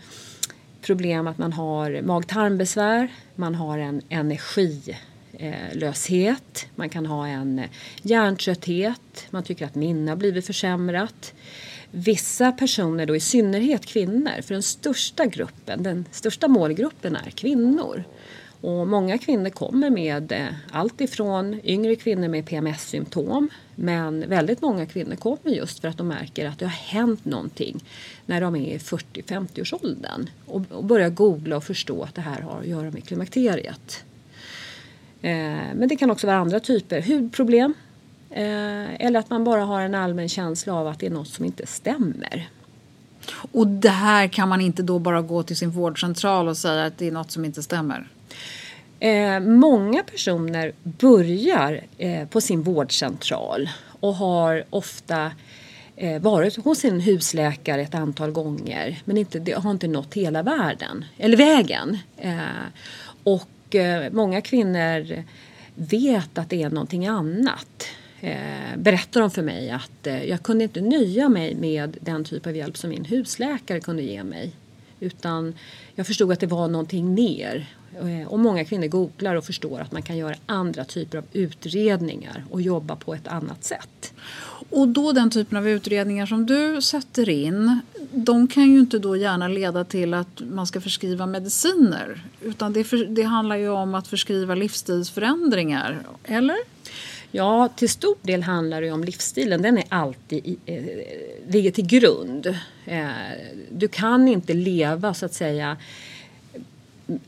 problem 0.82 1.26
att 1.26 1.38
man 1.38 1.52
har 1.52 2.02
mag-tarmbesvär, 2.02 3.08
man 3.34 3.54
har 3.54 3.78
en 3.78 4.02
energilöshet, 4.08 6.66
man 6.74 6.88
kan 6.88 7.06
ha 7.06 7.26
en 7.26 7.62
hjärntrötthet, 8.02 9.26
man 9.30 9.42
tycker 9.42 9.66
att 9.66 9.74
minne 9.74 10.10
har 10.10 10.16
blivit 10.16 10.46
försämrat. 10.46 11.34
Vissa 11.90 12.52
personer, 12.52 13.06
då 13.06 13.16
i 13.16 13.20
synnerhet 13.20 13.86
kvinnor, 13.86 14.42
för 14.42 14.54
den 14.54 14.62
största 14.62 15.26
gruppen, 15.26 15.82
den 15.82 16.04
största 16.10 16.48
målgruppen 16.48 17.16
är 17.16 17.30
kvinnor. 17.30 18.04
Och 18.60 18.88
många 18.88 19.18
kvinnor 19.18 19.50
kommer 19.50 19.90
med 19.90 20.32
eh, 20.32 20.46
allt 20.70 21.00
ifrån 21.00 21.60
yngre 21.64 21.96
kvinnor 21.96 22.28
med 22.28 22.46
PMS-symptom 22.46 23.48
men 23.74 24.28
väldigt 24.28 24.62
många 24.62 24.86
kvinnor 24.86 25.16
kommer 25.16 25.50
just 25.50 25.80
för 25.80 25.88
att 25.88 25.98
de 25.98 26.08
märker 26.08 26.48
att 26.48 26.58
det 26.58 26.64
har 26.64 26.72
hänt 26.72 27.24
någonting 27.24 27.84
när 28.26 28.40
de 28.40 28.56
är 28.56 28.74
i 28.74 28.78
40-50-årsåldern 28.78 30.30
och, 30.46 30.62
och 30.70 30.84
börjar 30.84 31.10
googla 31.10 31.56
och 31.56 31.64
förstå 31.64 32.02
att 32.02 32.14
det 32.14 32.20
här 32.20 32.40
har 32.40 32.60
att 32.60 32.66
göra 32.66 32.90
med 32.90 33.04
klimakteriet. 33.04 34.04
Eh, 35.22 35.30
men 35.74 35.88
det 35.88 35.96
kan 35.96 36.10
också 36.10 36.26
vara 36.26 36.36
andra 36.36 36.60
typer, 36.60 37.02
hudproblem 37.02 37.74
eh, 38.30 39.06
eller 39.06 39.18
att 39.20 39.30
man 39.30 39.44
bara 39.44 39.64
har 39.64 39.80
en 39.80 39.94
allmän 39.94 40.28
känsla 40.28 40.74
av 40.74 40.86
att 40.86 40.98
det 40.98 41.06
är 41.06 41.10
något 41.10 41.28
som 41.28 41.44
inte 41.44 41.66
stämmer. 41.66 42.48
Och 43.52 43.66
det 43.66 43.88
här 43.88 44.28
kan 44.28 44.48
man 44.48 44.60
inte 44.60 44.82
då 44.82 44.98
bara 44.98 45.22
gå 45.22 45.42
till 45.42 45.56
sin 45.56 45.70
vårdcentral 45.70 46.48
och 46.48 46.56
säga 46.56 46.84
att 46.84 46.98
det 46.98 47.06
är 47.06 47.12
något 47.12 47.30
som 47.30 47.44
inte 47.44 47.62
stämmer? 47.62 48.08
Eh, 49.00 49.40
många 49.40 50.02
personer 50.02 50.72
börjar 50.82 51.80
eh, 51.98 52.28
på 52.28 52.40
sin 52.40 52.62
vårdcentral 52.62 53.68
och 54.00 54.14
har 54.14 54.64
ofta 54.70 55.30
eh, 55.96 56.22
varit 56.22 56.64
hos 56.64 56.78
sin 56.78 57.00
husläkare 57.00 57.82
ett 57.82 57.94
antal 57.94 58.30
gånger 58.30 59.00
men 59.04 59.16
inte, 59.16 59.54
har 59.56 59.70
inte 59.70 59.88
nått 59.88 60.14
hela 60.14 60.42
världen, 60.42 61.04
eller 61.18 61.36
vägen. 61.36 61.98
Eh, 62.16 62.38
och 63.24 63.74
eh, 63.74 64.12
många 64.12 64.40
kvinnor 64.40 65.24
vet 65.74 66.38
att 66.38 66.50
det 66.50 66.62
är 66.62 66.70
någonting 66.70 67.06
annat. 67.06 67.86
Eh, 68.20 68.76
berättar 68.76 69.20
de 69.20 69.30
för 69.30 69.42
mig 69.42 69.70
att 69.70 70.06
eh, 70.06 70.24
jag 70.24 70.42
kunde 70.42 70.64
inte 70.64 70.80
nöja 70.80 71.28
mig 71.28 71.54
med 71.54 71.96
den 72.00 72.24
typ 72.24 72.46
av 72.46 72.56
hjälp 72.56 72.76
som 72.76 72.90
min 72.90 73.04
husläkare 73.04 73.80
kunde 73.80 74.02
ge 74.02 74.24
mig. 74.24 74.52
Utan 75.00 75.54
jag 75.94 76.06
förstod 76.06 76.32
att 76.32 76.40
det 76.40 76.46
var 76.46 76.68
någonting 76.68 77.14
mer 77.14 77.66
Eh, 78.00 78.28
och 78.28 78.38
många 78.38 78.64
kvinnor 78.64 78.86
googlar 78.86 79.34
och 79.34 79.44
förstår 79.44 79.80
att 79.80 79.92
man 79.92 80.02
kan 80.02 80.16
göra 80.16 80.36
andra 80.46 80.84
typer 80.84 81.18
av 81.18 81.24
utredningar 81.32 82.44
och 82.50 82.62
jobba 82.62 82.96
på 82.96 83.14
ett 83.14 83.28
annat 83.28 83.64
sätt. 83.64 84.14
Och 84.70 84.88
då 84.88 85.12
den 85.12 85.30
typen 85.30 85.58
av 85.58 85.68
utredningar 85.68 86.26
som 86.26 86.46
du 86.46 86.82
sätter 86.82 87.28
in, 87.28 87.80
de 88.10 88.48
kan 88.48 88.72
ju 88.72 88.78
inte 88.78 88.98
då 88.98 89.16
gärna 89.16 89.48
leda 89.48 89.84
till 89.84 90.14
att 90.14 90.42
man 90.50 90.66
ska 90.66 90.80
förskriva 90.80 91.26
mediciner. 91.26 92.24
Utan 92.42 92.72
det, 92.72 92.84
för, 92.84 92.96
det 92.96 93.22
handlar 93.22 93.56
ju 93.56 93.68
om 93.68 93.94
att 93.94 94.08
förskriva 94.08 94.54
livsstilsförändringar, 94.54 95.98
eller? 96.24 96.56
Ja, 97.36 97.68
till 97.68 97.88
stor 97.88 98.16
del 98.22 98.42
handlar 98.42 98.80
det 98.80 98.92
om 98.92 99.04
livsstilen. 99.04 99.62
Den 99.62 99.78
är 99.78 99.84
alltid 99.88 100.56
eh, 100.66 100.84
ligger 101.48 101.70
till 101.70 101.86
grund. 101.86 102.46
Eh, 102.84 103.06
du 103.70 103.88
kan 103.88 104.28
inte 104.28 104.54
leva 104.54 105.14
så 105.14 105.26
att 105.26 105.34
säga 105.34 105.76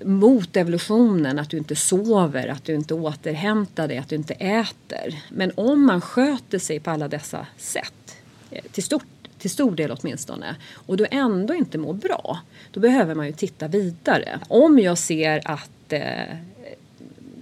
mot 0.05 0.57
evolutionen, 0.57 1.39
att 1.39 1.51
du 1.51 1.59
inte 1.59 1.77
sover, 1.77 2.49
att 2.49 2.65
du 2.65 2.75
inte 2.75 2.95
återhämtar 2.95 3.89
dig, 3.89 3.99
att 3.99 4.09
du 4.09 4.17
inte 4.17 4.35
äter. 4.35 5.23
Men 5.31 5.53
om 5.55 5.87
man 5.87 6.01
sköter 6.01 6.59
sig 6.59 6.81
på 6.81 6.91
alla 6.91 7.09
dessa 7.09 7.47
sätt, 7.57 8.17
eh, 8.51 8.65
till, 8.73 8.83
stort, 8.83 9.07
till 9.39 9.51
stor 9.51 9.77
del 9.77 9.91
åtminstone, 9.91 10.57
och 10.75 10.97
du 10.97 11.07
ändå 11.11 11.55
inte 11.55 11.79
mår 11.79 11.95
bra, 11.95 12.39
då 12.73 12.81
behöver 12.81 13.15
man 13.15 13.27
ju 13.27 13.33
titta 13.33 13.69
vidare. 13.69 14.41
Om 14.49 14.79
jag 14.79 14.99
ser 14.99 15.41
att 15.45 15.93
eh, 15.93 16.37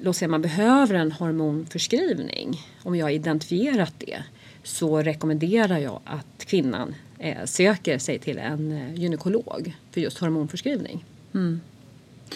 låt 0.03 0.17
säga 0.17 0.29
man 0.29 0.43
behöver 0.43 0.95
en 0.95 1.13
hormonförskrivning, 1.13 2.61
om 2.83 2.97
jag 2.97 3.07
har 3.07 3.11
identifierat 3.11 3.95
det, 3.99 4.23
så 4.63 5.03
rekommenderar 5.03 5.79
jag 5.79 6.01
att 6.05 6.45
kvinnan 6.45 6.95
eh, 7.19 7.45
söker 7.45 7.99
sig 7.99 8.19
till 8.19 8.39
en 8.39 8.73
eh, 8.73 8.95
gynekolog 8.95 9.75
för 9.91 10.01
just 10.01 10.19
hormonförskrivning. 10.19 11.05
Mm. 11.35 11.61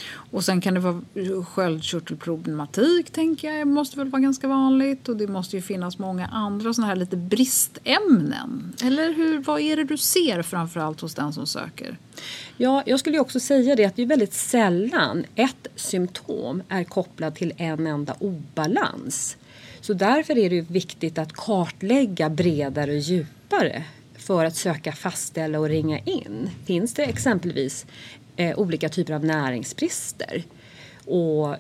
Och 0.07 0.45
sen 0.45 0.61
kan 0.61 0.75
det 0.75 0.81
vara 0.81 1.03
sköldkörtelproblematik, 1.45 3.11
tänker 3.11 3.49
jag, 3.49 3.59
det 3.59 3.65
måste 3.65 3.99
väl 3.99 4.09
vara 4.09 4.23
ganska 4.23 4.49
vanligt. 4.49 5.09
Och 5.09 5.17
det 5.17 5.27
måste 5.27 5.57
ju 5.57 5.63
finnas 5.63 5.99
många 5.99 6.27
andra 6.27 6.75
sådana 6.75 6.89
här 6.89 6.97
lite 6.97 7.17
bristämnen. 7.17 8.73
Eller 8.85 9.15
hur, 9.15 9.39
vad 9.39 9.61
är 9.61 9.77
det 9.77 9.85
du 9.85 9.97
ser 9.97 10.43
framförallt 10.43 11.01
hos 11.01 11.15
den 11.15 11.33
som 11.33 11.47
söker? 11.47 11.99
Ja, 12.57 12.83
jag 12.87 13.01
skulle 13.01 13.19
också 13.19 13.41
säga 13.41 13.77
det 13.77 13.85
att 13.85 13.97
det 13.97 14.03
är 14.03 14.07
väldigt 14.07 14.35
sällan 14.35 15.25
ett 15.35 15.67
symptom 15.77 16.63
är 16.69 16.85
kopplat 16.85 17.37
till 17.37 17.53
en 17.57 17.87
enda 17.87 18.15
obalans. 18.19 19.37
Så 19.81 19.93
därför 19.93 20.39
är 20.39 20.51
det 20.51 20.61
viktigt 20.61 21.19
att 21.19 21.33
kartlägga 21.33 22.31
bredare 22.31 22.91
och 22.91 22.99
djupare 22.99 23.85
för 24.19 24.45
att 24.45 24.57
söka 24.57 24.93
fastställa 24.93 25.59
och 25.59 25.69
ringa 25.69 25.99
in. 25.99 26.51
Finns 26.65 26.95
det 26.95 27.03
exempelvis 27.03 27.87
eh, 28.41 28.59
olika 28.59 28.89
typer 28.89 29.13
av 29.13 29.25
näringsbrister. 29.25 30.45
Och 31.07 31.55
eh, 31.55 31.59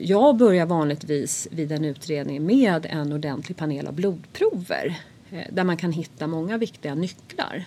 jag 0.00 0.36
börjar 0.36 0.66
vanligtvis 0.66 1.48
vid 1.50 1.72
en 1.72 1.84
utredning 1.84 2.46
med 2.46 2.86
en 2.90 3.12
ordentlig 3.12 3.56
panel 3.56 3.86
av 3.86 3.94
blodprover 3.94 5.00
eh, 5.30 5.46
där 5.52 5.64
man 5.64 5.76
kan 5.76 5.92
hitta 5.92 6.26
många 6.26 6.58
viktiga 6.58 6.94
nycklar. 6.94 7.64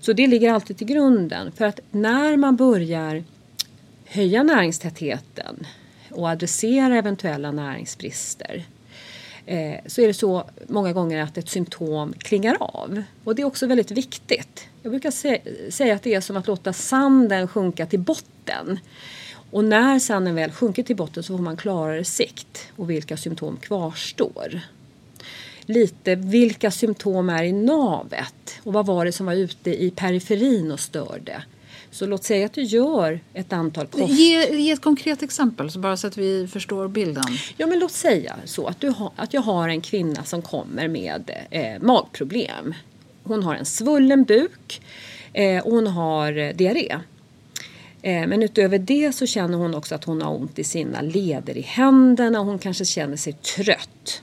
Så 0.00 0.12
det 0.12 0.26
ligger 0.26 0.52
alltid 0.52 0.76
till 0.78 0.86
grunden 0.86 1.52
för 1.52 1.64
att 1.64 1.80
när 1.90 2.36
man 2.36 2.56
börjar 2.56 3.24
höja 4.04 4.42
näringstätheten 4.42 5.66
och 6.10 6.28
adressera 6.28 6.96
eventuella 6.96 7.52
näringsbrister 7.52 8.64
eh, 9.46 9.80
så 9.86 10.00
är 10.00 10.06
det 10.06 10.14
så 10.14 10.44
många 10.68 10.92
gånger 10.92 11.22
att 11.22 11.38
ett 11.38 11.48
symptom 11.48 12.12
klingar 12.12 12.56
av. 12.60 13.02
Och 13.24 13.34
det 13.34 13.42
är 13.42 13.46
också 13.46 13.66
väldigt 13.66 13.90
viktigt. 13.90 14.68
Jag 14.82 14.92
brukar 14.92 15.10
säga 15.70 15.94
att 15.94 16.02
det 16.02 16.14
är 16.14 16.20
som 16.20 16.36
att 16.36 16.46
låta 16.46 16.72
sanden 16.72 17.48
sjunka 17.48 17.86
till 17.86 18.00
botten. 18.00 18.78
Och 19.50 19.64
när 19.64 19.98
sanden 19.98 20.34
väl 20.34 20.52
sjunker 20.52 20.82
till 20.82 20.96
botten 20.96 21.22
så 21.22 21.36
får 21.36 21.44
man 21.44 21.56
klarare 21.56 22.04
sikt 22.04 22.72
och 22.76 22.90
vilka 22.90 23.16
symptom 23.16 23.56
kvarstår. 23.56 24.60
Lite 25.66 26.14
vilka 26.14 26.70
symptom 26.70 27.28
är 27.28 27.44
i 27.44 27.52
navet 27.52 28.60
och 28.62 28.72
vad 28.72 28.86
var 28.86 29.04
det 29.04 29.12
som 29.12 29.26
var 29.26 29.34
ute 29.34 29.84
i 29.84 29.90
periferin 29.90 30.72
och 30.72 30.80
störde. 30.80 31.42
Så 31.94 32.06
låt 32.06 32.24
säga 32.24 32.46
att 32.46 32.52
du 32.52 32.62
gör 32.62 33.20
ett 33.34 33.52
antal 33.52 33.86
kost... 33.86 34.12
Ge, 34.12 34.56
ge 34.56 34.70
ett 34.72 34.82
konkret 34.82 35.22
exempel 35.22 35.70
så 35.70 35.78
bara 35.78 35.96
så 35.96 36.06
att 36.06 36.16
vi 36.16 36.46
förstår 36.46 36.88
bilden. 36.88 37.24
Ja 37.56 37.66
men 37.66 37.78
låt 37.78 37.92
säga 37.92 38.36
så 38.44 38.66
att, 38.66 38.80
du 38.80 38.88
ha, 38.90 39.12
att 39.16 39.34
jag 39.34 39.40
har 39.40 39.68
en 39.68 39.80
kvinna 39.80 40.24
som 40.24 40.42
kommer 40.42 40.88
med 40.88 41.30
eh, 41.50 41.82
magproblem. 41.82 42.74
Hon 43.22 43.42
har 43.42 43.54
en 43.54 43.64
svullen 43.64 44.24
buk 44.24 44.82
eh, 45.32 45.64
och 45.64 45.72
hon 45.72 45.86
har 45.86 46.38
eh, 46.38 46.54
diarré. 46.54 46.98
Eh, 48.02 48.26
men 48.26 48.42
utöver 48.42 48.78
det 48.78 49.12
så 49.12 49.26
känner 49.26 49.58
hon 49.58 49.74
också 49.74 49.94
att 49.94 50.04
hon 50.04 50.22
har 50.22 50.34
ont 50.34 50.58
i 50.58 50.64
sina 50.64 51.00
leder 51.00 51.56
i 51.56 51.62
händerna 51.62 52.40
och 52.40 52.46
hon 52.46 52.58
kanske 52.58 52.84
känner 52.84 53.16
sig 53.16 53.32
trött. 53.32 54.22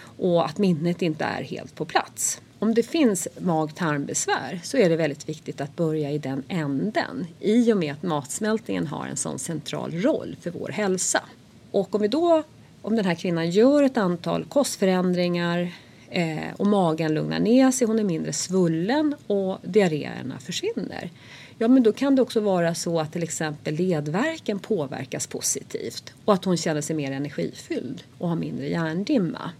Och 0.00 0.46
att 0.46 0.58
minnet 0.58 1.02
inte 1.02 1.24
är 1.24 1.42
helt 1.42 1.74
på 1.74 1.84
plats. 1.84 2.40
Om 2.60 2.74
det 2.74 2.82
finns 2.82 3.28
mag-tarmbesvär 3.38 4.60
så 4.62 4.76
är 4.76 4.88
det 4.88 4.96
väldigt 4.96 5.28
viktigt 5.28 5.60
att 5.60 5.76
börja 5.76 6.10
i 6.10 6.18
den 6.18 6.42
änden 6.48 7.26
i 7.40 7.72
och 7.72 7.76
med 7.76 7.92
att 7.92 8.02
matsmältningen 8.02 8.86
har 8.86 9.06
en 9.06 9.16
sån 9.16 9.38
central 9.38 9.92
roll 9.92 10.36
för 10.40 10.50
vår 10.50 10.68
hälsa. 10.68 11.22
Och 11.70 11.94
om 11.94 12.00
vi 12.00 12.08
då, 12.08 12.42
om 12.82 12.96
den 12.96 13.04
här 13.04 13.14
kvinnan 13.14 13.50
gör 13.50 13.82
ett 13.82 13.96
antal 13.96 14.44
kostförändringar 14.44 15.72
eh, 16.10 16.54
och 16.56 16.66
magen 16.66 17.14
lugnar 17.14 17.40
ner 17.40 17.70
sig, 17.70 17.86
hon 17.86 17.98
är 17.98 18.04
mindre 18.04 18.32
svullen 18.32 19.14
och 19.26 19.58
diarréerna 19.62 20.38
försvinner. 20.38 21.10
Ja, 21.58 21.68
men 21.68 21.82
då 21.82 21.92
kan 21.92 22.16
det 22.16 22.22
också 22.22 22.40
vara 22.40 22.74
så 22.74 23.00
att 23.00 23.12
till 23.12 23.22
exempel 23.22 23.74
ledverken 23.74 24.58
påverkas 24.58 25.26
positivt 25.26 26.12
och 26.24 26.34
att 26.34 26.44
hon 26.44 26.56
känner 26.56 26.80
sig 26.80 26.96
mer 26.96 27.12
energifylld 27.12 28.02
och 28.18 28.28
har 28.28 28.36
mindre 28.36 28.68
hjärndimma. 28.68 29.50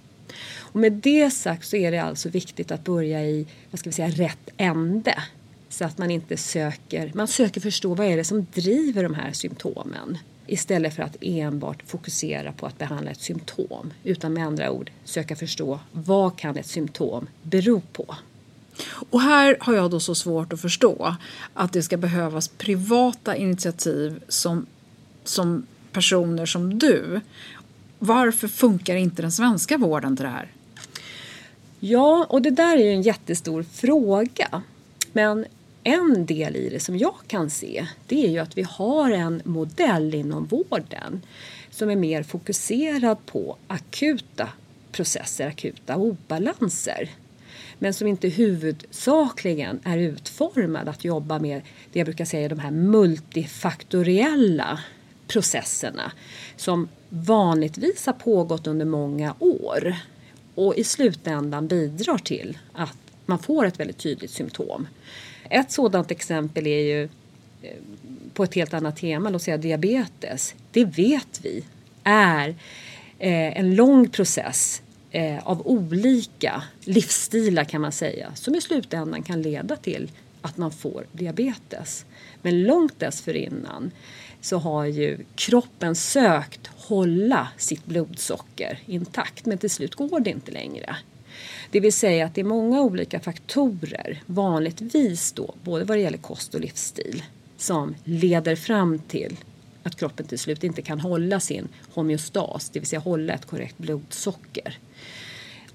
Och 0.58 0.80
med 0.80 0.92
det 0.92 1.30
sagt 1.30 1.66
så 1.66 1.76
är 1.76 1.90
det 1.90 1.98
alltså 1.98 2.28
viktigt 2.28 2.70
att 2.70 2.84
börja 2.84 3.24
i 3.24 3.46
vad 3.70 3.78
ska 3.78 3.90
vi 3.90 3.94
säga, 3.94 4.08
rätt 4.08 4.48
ände. 4.56 5.14
Så 5.68 5.84
att 5.84 5.98
man 5.98 6.10
inte 6.10 6.36
söker, 6.36 7.12
man 7.14 7.28
söker 7.28 7.60
förstå 7.60 7.94
vad 7.94 8.06
är 8.06 8.16
det 8.16 8.24
som 8.24 8.46
driver 8.54 9.02
de 9.02 9.14
här 9.14 9.32
symptomen. 9.32 10.18
istället 10.50 10.94
för 10.94 11.02
att 11.02 11.16
enbart 11.20 11.82
fokusera 11.86 12.52
på 12.52 12.66
att 12.66 12.78
behandla 12.78 13.10
ett 13.10 13.20
symptom. 13.20 13.92
Utan 14.04 14.32
med 14.32 14.46
andra 14.46 14.70
ord 14.70 14.90
söka 15.04 15.36
förstå 15.36 15.80
vad 15.92 16.38
kan 16.38 16.56
ett 16.56 16.66
symptom 16.66 17.26
bero 17.42 17.80
på. 17.80 18.16
Och 19.10 19.20
här 19.20 19.56
har 19.60 19.74
jag 19.74 19.90
då 19.90 20.00
så 20.00 20.14
svårt 20.14 20.52
att 20.52 20.60
förstå 20.60 21.16
att 21.54 21.72
det 21.72 21.82
ska 21.82 21.96
behövas 21.96 22.48
privata 22.48 23.36
initiativ 23.36 24.22
som, 24.28 24.66
som 25.24 25.66
personer 25.92 26.46
som 26.46 26.78
du. 26.78 27.20
Varför 27.98 28.48
funkar 28.48 28.96
inte 28.96 29.22
den 29.22 29.32
svenska 29.32 29.78
vården 29.78 30.16
till 30.16 30.24
det 30.24 30.30
här? 30.30 30.52
Ja, 31.80 32.26
och 32.28 32.42
det 32.42 32.50
där 32.50 32.76
är 32.76 32.84
ju 32.84 32.92
en 32.92 33.02
jättestor 33.02 33.62
fråga. 33.62 34.62
Men 35.12 35.44
en 35.84 36.26
del 36.26 36.56
i 36.56 36.68
det 36.68 36.80
som 36.80 36.98
jag 36.98 37.14
kan 37.26 37.50
se 37.50 37.86
det 38.06 38.26
är 38.26 38.30
ju 38.30 38.38
att 38.38 38.58
vi 38.58 38.62
har 38.62 39.10
en 39.10 39.42
modell 39.44 40.14
inom 40.14 40.46
vården 40.46 41.22
som 41.70 41.90
är 41.90 41.96
mer 41.96 42.22
fokuserad 42.22 43.26
på 43.26 43.56
akuta 43.66 44.48
processer, 44.92 45.46
akuta 45.46 45.96
obalanser 45.96 47.10
men 47.78 47.94
som 47.94 48.06
inte 48.06 48.28
huvudsakligen 48.28 49.80
är 49.84 49.98
utformad 49.98 50.88
att 50.88 51.04
jobba 51.04 51.38
med 51.38 51.62
det 51.92 51.98
jag 51.98 52.06
brukar 52.06 52.24
säga 52.24 52.48
de 52.48 52.58
här 52.58 52.70
multifaktoriella 52.70 54.78
processerna 55.28 56.12
som 56.56 56.88
vanligtvis 57.08 58.06
har 58.06 58.12
pågått 58.12 58.66
under 58.66 58.86
många 58.86 59.34
år 59.38 59.96
och 60.54 60.76
i 60.76 60.84
slutändan 60.84 61.68
bidrar 61.68 62.18
till 62.18 62.58
att 62.72 62.96
man 63.26 63.38
får 63.38 63.64
ett 63.66 63.80
väldigt 63.80 63.98
tydligt 63.98 64.30
symptom. 64.30 64.86
Ett 65.50 65.72
sådant 65.72 66.10
exempel 66.10 66.66
är 66.66 66.80
ju 66.80 67.04
eh, 67.62 67.76
på 68.34 68.44
ett 68.44 68.54
helt 68.54 68.74
annat 68.74 68.96
tema, 68.96 69.30
låt 69.30 69.42
säga 69.42 69.56
diabetes. 69.56 70.54
Det 70.70 70.84
vet 70.84 71.40
vi 71.42 71.64
är 72.04 72.48
eh, 73.18 73.58
en 73.58 73.74
lång 73.74 74.08
process 74.08 74.82
eh, 75.10 75.46
av 75.46 75.66
olika 75.66 76.62
livsstilar 76.80 77.64
kan 77.64 77.80
man 77.80 77.92
säga 77.92 78.32
som 78.34 78.54
i 78.54 78.60
slutändan 78.60 79.22
kan 79.22 79.42
leda 79.42 79.76
till 79.76 80.10
att 80.42 80.56
man 80.56 80.70
får 80.70 81.06
diabetes. 81.12 82.04
Men 82.42 82.62
långt 82.62 83.00
dessförinnan 83.00 83.90
så 84.40 84.58
har 84.58 84.84
ju 84.84 85.18
kroppen 85.34 85.94
sökt 85.94 86.66
hålla 86.66 87.48
sitt 87.56 87.86
blodsocker 87.86 88.78
intakt 88.86 89.46
men 89.46 89.58
till 89.58 89.70
slut 89.70 89.94
går 89.94 90.20
det 90.20 90.30
inte 90.30 90.52
längre. 90.52 90.96
Det 91.70 91.80
vill 91.80 91.92
säga 91.92 92.26
att 92.26 92.34
det 92.34 92.40
är 92.40 92.44
många 92.44 92.82
olika 92.82 93.20
faktorer, 93.20 94.22
vanligtvis 94.26 95.32
då 95.32 95.54
både 95.64 95.84
vad 95.84 95.96
det 95.96 96.02
gäller 96.02 96.18
kost 96.18 96.54
och 96.54 96.60
livsstil, 96.60 97.22
som 97.56 97.94
leder 98.04 98.56
fram 98.56 98.98
till 98.98 99.36
att 99.82 99.96
kroppen 99.96 100.26
till 100.26 100.38
slut 100.38 100.64
inte 100.64 100.82
kan 100.82 101.00
hålla 101.00 101.40
sin 101.40 101.68
homeostas, 101.94 102.70
det 102.70 102.80
vill 102.80 102.88
säga 102.88 103.00
hålla 103.00 103.32
ett 103.32 103.46
korrekt 103.46 103.78
blodsocker. 103.78 104.78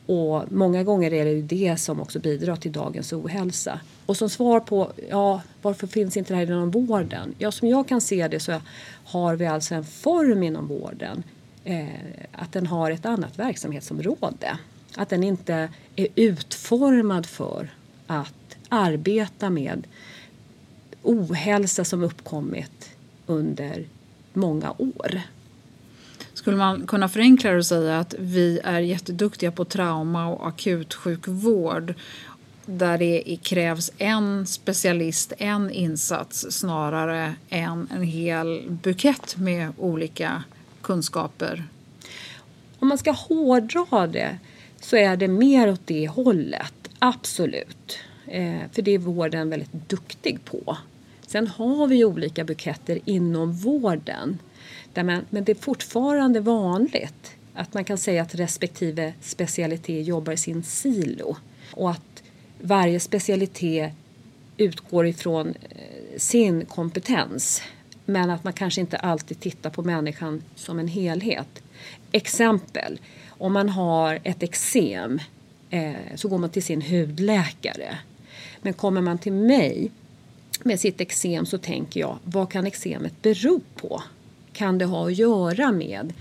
Och 0.05 0.51
många 0.51 0.83
gånger 0.83 1.13
är 1.13 1.25
det 1.25 1.31
ju 1.31 1.41
det 1.41 1.77
som 1.79 2.01
också 2.01 2.19
bidrar 2.19 2.55
till 2.55 2.71
dagens 2.71 3.13
ohälsa. 3.13 3.79
Och 4.05 4.17
som 4.17 4.29
svar 4.29 4.59
på 4.59 4.91
ja, 5.09 5.41
varför 5.61 5.87
finns 5.87 6.17
inte 6.17 6.33
det 6.33 6.37
här 6.37 6.45
inom 6.45 6.71
vården? 6.71 7.35
Ja, 7.37 7.51
som 7.51 7.67
jag 7.67 7.87
kan 7.87 8.01
se 8.01 8.27
det 8.27 8.39
så 8.39 8.61
har 9.05 9.35
vi 9.35 9.45
alltså 9.45 9.75
en 9.75 9.83
form 9.83 10.43
inom 10.43 10.67
vården 10.67 11.23
eh, 11.63 11.87
att 12.31 12.51
den 12.51 12.67
har 12.67 12.91
ett 12.91 13.05
annat 13.05 13.39
verksamhetsområde. 13.39 14.57
Att 14.95 15.09
den 15.09 15.23
inte 15.23 15.69
är 15.95 16.07
utformad 16.15 17.25
för 17.25 17.69
att 18.07 18.57
arbeta 18.69 19.49
med 19.49 19.87
ohälsa 21.03 21.85
som 21.85 22.03
uppkommit 22.03 22.89
under 23.25 23.85
många 24.33 24.71
år. 24.77 25.21
Skulle 26.43 26.57
man 26.57 26.87
kunna 26.87 27.09
förenkla 27.09 27.51
det 27.51 27.57
och 27.57 27.65
säga 27.65 27.99
att 27.99 28.15
vi 28.19 28.59
är 28.63 28.79
jätteduktiga 28.79 29.51
på 29.51 29.65
trauma 29.65 30.27
och 30.27 30.47
akutsjukvård 30.47 31.93
där 32.65 32.97
det 32.97 33.37
krävs 33.43 33.91
en 33.97 34.45
specialist, 34.45 35.33
en 35.37 35.71
insats 35.71 36.45
snarare 36.49 37.35
än 37.49 37.87
en 37.91 38.03
hel 38.03 38.63
bukett 38.69 39.37
med 39.37 39.73
olika 39.77 40.43
kunskaper? 40.81 41.63
Om 42.79 42.87
man 42.87 42.97
ska 42.97 43.11
hårdra 43.11 44.07
det 44.07 44.37
så 44.81 44.95
är 44.95 45.17
det 45.17 45.27
mer 45.27 45.71
åt 45.71 45.87
det 45.87 46.07
hållet, 46.07 46.89
absolut. 46.99 47.99
Eh, 48.27 48.61
för 48.71 48.81
det 48.81 48.91
är 48.91 48.99
vården 48.99 49.49
väldigt 49.49 49.89
duktig 49.89 50.45
på. 50.45 50.77
Sen 51.27 51.47
har 51.47 51.87
vi 51.87 52.05
olika 52.05 52.43
buketter 52.43 52.99
inom 53.05 53.53
vården. 53.53 54.39
Där 54.93 55.03
man, 55.03 55.25
men 55.29 55.43
det 55.43 55.51
är 55.51 55.55
fortfarande 55.55 56.39
vanligt 56.39 57.35
att 57.53 57.73
man 57.73 57.83
kan 57.83 57.97
säga 57.97 58.21
att 58.21 58.35
respektive 58.35 59.13
specialitet 59.21 60.05
jobbar 60.05 60.33
i 60.33 60.37
sin 60.37 60.63
silo. 60.63 61.37
Och 61.71 61.91
att 61.91 62.23
varje 62.61 62.99
specialitet 62.99 63.91
utgår 64.57 65.07
ifrån 65.07 65.47
eh, 65.69 66.17
sin 66.17 66.65
kompetens. 66.65 67.61
Men 68.05 68.29
att 68.29 68.43
man 68.43 68.53
kanske 68.53 68.81
inte 68.81 68.97
alltid 68.97 69.39
tittar 69.39 69.69
på 69.69 69.81
människan 69.83 70.43
som 70.55 70.79
en 70.79 70.87
helhet. 70.87 71.63
Exempel, 72.11 72.99
om 73.27 73.53
man 73.53 73.69
har 73.69 74.19
ett 74.23 74.43
eksem 74.43 75.19
eh, 75.69 75.93
så 76.15 76.27
går 76.27 76.37
man 76.37 76.49
till 76.49 76.63
sin 76.63 76.81
hudläkare. 76.81 77.97
Men 78.61 78.73
kommer 78.73 79.01
man 79.01 79.17
till 79.17 79.33
mig 79.33 79.91
med 80.63 80.79
sitt 80.79 81.01
eksem 81.01 81.45
så 81.45 81.57
tänker 81.57 81.99
jag, 81.99 82.17
vad 82.23 82.51
kan 82.51 82.67
eksemet 82.67 83.21
bero 83.21 83.61
på? 83.75 84.03
Kan 84.53 84.77
det 84.77 84.85
ha 84.85 85.07
att 85.07 85.17
göra 85.17 85.71
med 85.71 86.13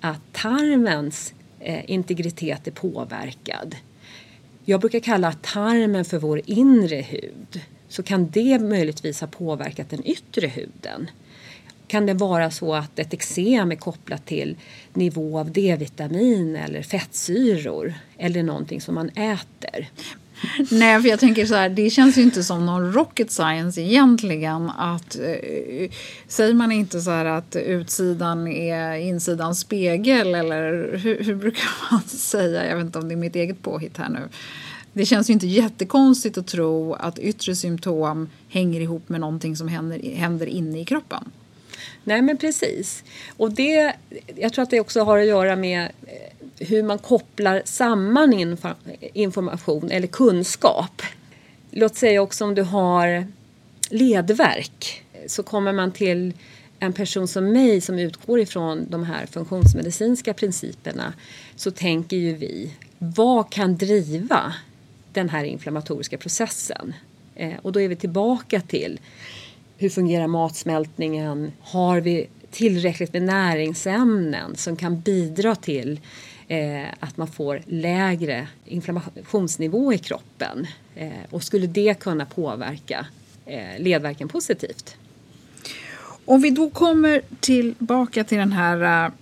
att 0.00 0.32
tarmens 0.32 1.34
eh, 1.60 1.90
integritet 1.90 2.66
är 2.66 2.70
påverkad? 2.70 3.76
Jag 4.64 4.80
brukar 4.80 5.00
kalla 5.00 5.32
tarmen 5.32 6.04
för 6.04 6.18
vår 6.18 6.40
inre 6.46 6.96
hud. 6.96 7.60
Så 7.88 8.02
kan 8.02 8.30
det 8.30 8.58
möjligtvis 8.58 9.20
ha 9.20 9.26
påverkat 9.26 9.90
den 9.90 10.06
yttre 10.06 10.46
huden 10.46 11.10
kan 11.90 12.06
det 12.06 12.14
vara 12.14 12.50
så 12.50 12.74
att 12.74 12.98
ett 12.98 13.12
eksem 13.12 13.72
är 13.72 13.76
kopplat 13.76 14.26
till 14.26 14.56
nivå 14.94 15.38
av 15.38 15.52
D-vitamin 15.52 16.56
eller 16.56 16.82
fettsyror 16.82 17.94
eller 18.18 18.42
någonting 18.42 18.80
som 18.80 18.94
man 18.94 19.08
äter. 19.08 19.88
Nej, 20.70 21.02
för 21.02 21.08
jag 21.08 21.20
tänker 21.20 21.46
så 21.46 21.54
här, 21.54 21.68
det 21.68 21.90
känns 21.90 22.18
ju 22.18 22.22
inte 22.22 22.44
som 22.44 22.66
någon 22.66 22.92
rocket 22.92 23.30
science 23.30 23.80
egentligen. 23.80 24.70
Att, 24.70 25.16
eh, 25.16 25.90
säger 26.28 26.54
man 26.54 26.72
inte 26.72 27.00
så 27.00 27.10
här 27.10 27.24
att 27.24 27.56
utsidan 27.56 28.48
är 28.48 28.96
insidans 28.96 29.60
spegel 29.60 30.34
eller 30.34 30.96
hur, 30.98 31.24
hur, 31.24 31.34
brukar 31.34 31.68
man 31.90 32.02
säga? 32.02 32.66
Jag 32.66 32.76
vet 32.76 32.84
inte 32.84 32.98
om 32.98 33.08
det 33.08 33.14
är 33.14 33.16
mitt 33.16 33.36
eget 33.36 33.62
påhitt 33.62 33.96
här 33.96 34.08
nu. 34.08 34.20
Det 34.92 35.06
känns 35.06 35.30
ju 35.30 35.32
inte 35.32 35.46
jättekonstigt 35.46 36.38
att 36.38 36.46
tro 36.46 36.94
att 36.94 37.18
yttre 37.18 37.56
symptom 37.56 38.28
hänger 38.48 38.80
ihop 38.80 39.08
med 39.08 39.20
någonting 39.20 39.56
som 39.56 39.68
händer, 39.68 40.14
händer 40.14 40.46
inne 40.46 40.80
i 40.80 40.84
kroppen. 40.84 41.24
Nej 42.04 42.22
men 42.22 42.36
precis. 42.36 43.04
Och 43.36 43.52
det, 43.52 43.94
jag 44.36 44.52
tror 44.52 44.62
att 44.62 44.70
det 44.70 44.80
också 44.80 45.02
har 45.02 45.18
att 45.18 45.26
göra 45.26 45.56
med 45.56 45.82
eh, 46.06 46.29
hur 46.60 46.82
man 46.82 46.98
kopplar 46.98 47.62
samman 47.64 48.56
information 49.12 49.90
eller 49.90 50.06
kunskap. 50.06 51.02
Låt 51.70 51.96
säga 51.96 52.22
också 52.22 52.44
om 52.44 52.54
du 52.54 52.62
har 52.62 53.26
ledverk 53.90 55.04
så 55.26 55.42
kommer 55.42 55.72
man 55.72 55.92
till 55.92 56.32
en 56.78 56.92
person 56.92 57.28
som 57.28 57.52
mig 57.52 57.80
som 57.80 57.98
utgår 57.98 58.40
ifrån 58.40 58.86
de 58.90 59.04
här 59.04 59.26
funktionsmedicinska 59.26 60.34
principerna 60.34 61.12
så 61.56 61.70
tänker 61.70 62.16
ju 62.16 62.34
vi, 62.34 62.74
vad 62.98 63.52
kan 63.52 63.76
driva 63.76 64.54
den 65.12 65.28
här 65.28 65.44
inflammatoriska 65.44 66.18
processen? 66.18 66.94
Eh, 67.34 67.52
och 67.62 67.72
då 67.72 67.80
är 67.80 67.88
vi 67.88 67.96
tillbaka 67.96 68.60
till 68.60 69.00
hur 69.78 69.88
fungerar 69.88 70.26
matsmältningen? 70.26 71.52
Har 71.60 72.00
vi 72.00 72.28
tillräckligt 72.50 73.12
med 73.12 73.22
näringsämnen 73.22 74.56
som 74.56 74.76
kan 74.76 75.00
bidra 75.00 75.54
till 75.56 76.00
eh, 76.50 76.88
att 77.00 77.16
man 77.16 77.28
får 77.28 77.62
lägre 77.66 78.48
inflammationsnivå 78.64 79.92
i 79.92 79.98
kroppen? 79.98 80.66
Eh, 80.94 81.10
och 81.30 81.42
skulle 81.42 81.66
det 81.66 82.00
kunna 82.00 82.26
påverka 82.26 83.06
eh, 83.46 83.78
ledvärken 83.78 84.28
positivt? 84.28 84.96
Om 86.24 86.40
vi 86.40 86.50
då 86.50 86.70
kommer 86.70 87.22
tillbaka 87.40 88.24
till 88.24 88.38
den 88.38 88.52
här 88.52 89.04
eh, 89.06 89.12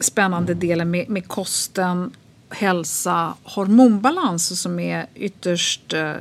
spännande 0.00 0.54
delen 0.54 0.90
med, 0.90 1.08
med 1.08 1.28
kosten, 1.28 2.12
hälsa, 2.48 3.34
hormonbalans 3.42 4.60
som 4.60 4.80
är 4.80 5.06
ytterst 5.14 5.92
eh, 5.92 6.14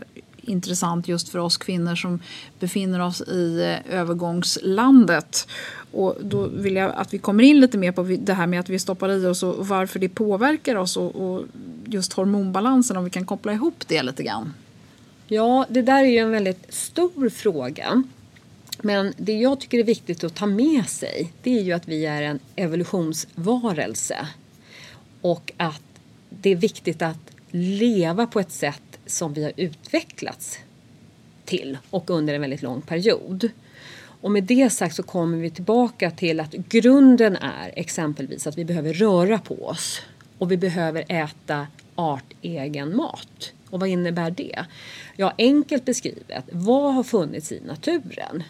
intressant 0.49 1.07
just 1.07 1.29
för 1.29 1.39
oss 1.39 1.57
kvinnor 1.57 1.95
som 1.95 2.19
befinner 2.59 2.99
oss 2.99 3.21
i 3.21 3.61
eh, 3.61 3.99
övergångslandet. 3.99 5.47
Och 5.91 6.17
då 6.21 6.47
vill 6.47 6.75
jag 6.75 6.91
att 6.95 7.13
vi 7.13 7.17
kommer 7.17 7.43
in 7.43 7.59
lite 7.59 7.77
mer 7.77 7.91
på 7.91 8.03
det 8.03 8.33
här 8.33 8.47
med 8.47 8.59
att 8.59 8.69
vi 8.69 8.79
stoppar 8.79 9.09
i 9.09 9.25
oss 9.25 9.43
och 9.43 9.67
varför 9.67 9.99
det 9.99 10.09
påverkar 10.09 10.75
oss 10.75 10.97
och, 10.97 11.15
och 11.15 11.43
just 11.85 12.13
hormonbalansen, 12.13 12.97
om 12.97 13.03
vi 13.03 13.09
kan 13.09 13.25
koppla 13.25 13.53
ihop 13.53 13.83
det 13.87 14.03
lite 14.03 14.23
grann. 14.23 14.53
Ja, 15.27 15.65
det 15.69 15.81
där 15.81 16.03
är 16.03 16.07
ju 16.07 16.17
en 16.17 16.31
väldigt 16.31 16.73
stor 16.73 17.29
fråga. 17.29 18.03
Men 18.81 19.13
det 19.17 19.33
jag 19.33 19.59
tycker 19.59 19.79
är 19.79 19.83
viktigt 19.83 20.23
att 20.23 20.35
ta 20.35 20.45
med 20.45 20.89
sig 20.89 21.33
det 21.43 21.59
är 21.59 21.61
ju 21.61 21.71
att 21.71 21.87
vi 21.87 22.05
är 22.05 22.21
en 22.21 22.39
evolutionsvarelse. 22.55 24.27
Och 25.21 25.51
att 25.57 25.81
det 26.29 26.49
är 26.49 26.55
viktigt 26.55 27.01
att 27.01 27.31
leva 27.51 28.27
på 28.27 28.39
ett 28.39 28.51
sätt 28.51 28.88
som 29.11 29.33
vi 29.33 29.43
har 29.43 29.53
utvecklats 29.55 30.59
till 31.45 31.77
och 31.89 32.09
under 32.09 32.33
en 32.33 32.41
väldigt 32.41 32.61
lång 32.61 32.81
period. 32.81 33.49
Och 34.21 34.31
med 34.31 34.43
det 34.43 34.69
sagt 34.69 34.95
så 34.95 35.03
kommer 35.03 35.37
vi 35.37 35.49
tillbaka 35.49 36.11
till 36.11 36.39
att 36.39 36.51
grunden 36.51 37.35
är 37.35 37.71
exempelvis 37.75 38.47
att 38.47 38.57
vi 38.57 38.65
behöver 38.65 38.93
röra 38.93 39.39
på 39.39 39.65
oss 39.65 40.01
och 40.37 40.51
vi 40.51 40.57
behöver 40.57 41.05
äta 41.07 41.67
artegen 41.95 42.95
mat. 42.95 43.53
Och 43.69 43.79
vad 43.79 43.89
innebär 43.89 44.31
det? 44.31 44.65
Ja, 45.15 45.33
enkelt 45.37 45.85
beskrivet, 45.85 46.43
vad 46.51 46.93
har 46.93 47.03
funnits 47.03 47.51
i 47.51 47.61
naturen? 47.65 48.43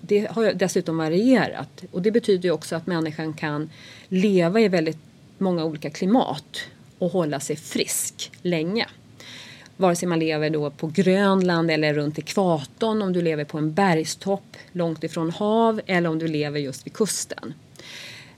Det 0.00 0.30
har 0.30 0.52
dessutom 0.52 0.96
varierat 0.96 1.84
och 1.92 2.02
det 2.02 2.10
betyder 2.10 2.48
ju 2.48 2.52
också 2.52 2.76
att 2.76 2.86
människan 2.86 3.32
kan 3.32 3.70
leva 4.08 4.60
i 4.60 4.68
väldigt 4.68 4.98
många 5.38 5.64
olika 5.64 5.90
klimat 5.90 6.58
och 6.98 7.10
hålla 7.10 7.40
sig 7.40 7.56
frisk 7.56 8.30
länge. 8.42 8.86
Vare 9.82 9.96
sig 9.96 10.08
man 10.08 10.18
lever 10.18 10.50
då 10.50 10.70
på 10.70 10.86
Grönland 10.86 11.70
eller 11.70 11.94
runt 11.94 12.18
ekvatorn, 12.18 13.02
om 13.02 13.12
du 13.12 13.22
lever 13.22 13.44
på 13.44 13.58
en 13.58 13.72
bergstopp 13.72 14.56
långt 14.72 15.04
ifrån 15.04 15.30
hav 15.30 15.80
eller 15.86 16.08
om 16.08 16.18
du 16.18 16.28
lever 16.28 16.60
just 16.60 16.86
vid 16.86 16.92
kusten. 16.92 17.54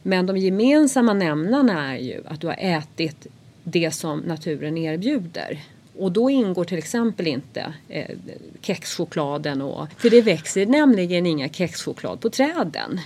Men 0.03 0.27
de 0.27 0.37
gemensamma 0.37 1.13
nämnarna 1.13 1.97
är 1.97 1.99
ju 1.99 2.23
att 2.27 2.41
du 2.41 2.47
har 2.47 2.57
ätit 2.59 3.27
det 3.65 3.91
som 3.91 4.19
naturen 4.19 4.79
erbjuder. 4.79 5.61
Och 5.99 6.13
då 6.13 6.31
ingår 6.31 6.65
till 6.65 6.79
exempel 6.79 7.27
inte 7.27 7.75
eh, 7.89 8.17
kexchokladen. 8.61 9.63
Och, 9.63 9.89
för 9.99 10.11
det 10.11 10.23
växer 10.23 10.67
nämligen 10.67 11.27
inga 11.27 11.49
kexchoklad 11.49 12.21
på 12.21 12.31
träden. 12.31 13.01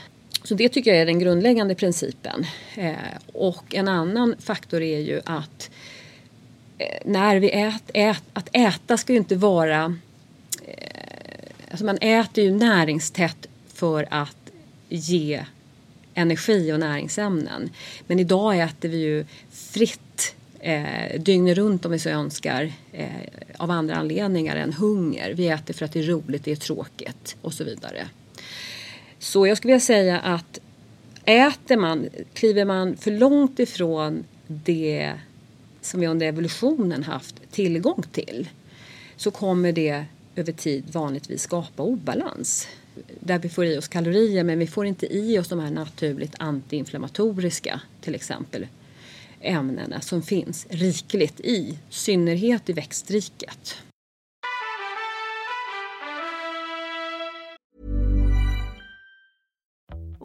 Så 0.44 0.54
det 0.54 0.68
tycker 0.68 0.90
jag 0.90 1.00
är 1.00 1.06
den 1.06 1.18
grundläggande 1.18 1.74
principen. 1.74 2.46
Eh, 2.74 2.94
och 3.32 3.74
en 3.74 3.88
annan 3.88 4.34
faktor 4.38 4.82
är 4.82 4.98
ju 4.98 5.20
att 5.24 5.70
eh, 5.70 5.97
Eh, 6.78 6.98
när 7.04 7.36
vi 7.36 7.50
ät, 7.50 7.90
ät, 7.94 8.22
att 8.32 8.48
äta 8.52 8.96
ska 8.96 9.12
ju 9.12 9.18
inte 9.18 9.36
vara... 9.36 9.98
Eh, 10.66 11.50
alltså 11.70 11.84
man 11.84 11.98
äter 11.98 12.44
ju 12.44 12.50
näringstätt 12.50 13.46
för 13.74 14.06
att 14.10 14.50
ge 14.88 15.44
energi 16.14 16.72
och 16.72 16.80
näringsämnen. 16.80 17.70
Men 18.06 18.18
idag 18.18 18.58
äter 18.58 18.88
vi 18.88 18.96
ju 18.96 19.24
fritt 19.50 20.34
eh, 20.60 21.20
dygnet 21.20 21.56
runt 21.56 21.84
om 21.84 21.92
vi 21.92 21.98
så 21.98 22.08
önskar 22.08 22.72
eh, 22.92 23.08
av 23.56 23.70
andra 23.70 23.96
anledningar 23.96 24.56
än 24.56 24.72
hunger. 24.72 25.34
Vi 25.34 25.48
äter 25.48 25.74
för 25.74 25.84
att 25.84 25.92
det 25.92 25.98
är 25.98 26.06
roligt, 26.06 26.44
det 26.44 26.52
är 26.52 26.56
tråkigt 26.56 27.36
och 27.40 27.54
så 27.54 27.64
vidare. 27.64 28.08
Så 29.18 29.46
jag 29.46 29.56
skulle 29.56 29.72
vilja 29.72 29.80
säga 29.80 30.20
att 30.20 30.58
äter 31.24 31.76
man, 31.76 32.08
kliver 32.34 32.64
man 32.64 32.96
för 32.96 33.10
långt 33.10 33.58
ifrån 33.58 34.24
det 34.46 35.12
som 35.88 36.00
vi 36.00 36.06
under 36.06 36.26
evolutionen 36.26 37.02
haft 37.02 37.34
tillgång 37.50 38.02
till 38.12 38.48
så 39.16 39.30
kommer 39.30 39.72
det 39.72 40.04
över 40.36 40.52
tid 40.52 40.84
vanligtvis 40.92 41.42
skapa 41.42 41.82
obalans. 41.82 42.68
Där 43.20 43.38
vi 43.38 43.48
får 43.48 43.64
i 43.64 43.78
oss 43.78 43.88
kalorier 43.88 44.44
men 44.44 44.58
vi 44.58 44.66
får 44.66 44.86
inte 44.86 45.06
i 45.06 45.38
oss 45.38 45.48
de 45.48 45.60
här 45.60 45.70
naturligt 45.70 46.34
antiinflammatoriska 46.38 47.80
till 48.00 48.14
exempel 48.14 48.66
ämnena 49.40 50.00
som 50.00 50.22
finns 50.22 50.66
rikligt 50.70 51.40
i 51.40 51.78
synnerhet 51.90 52.68
i 52.68 52.72
växtriket. 52.72 53.76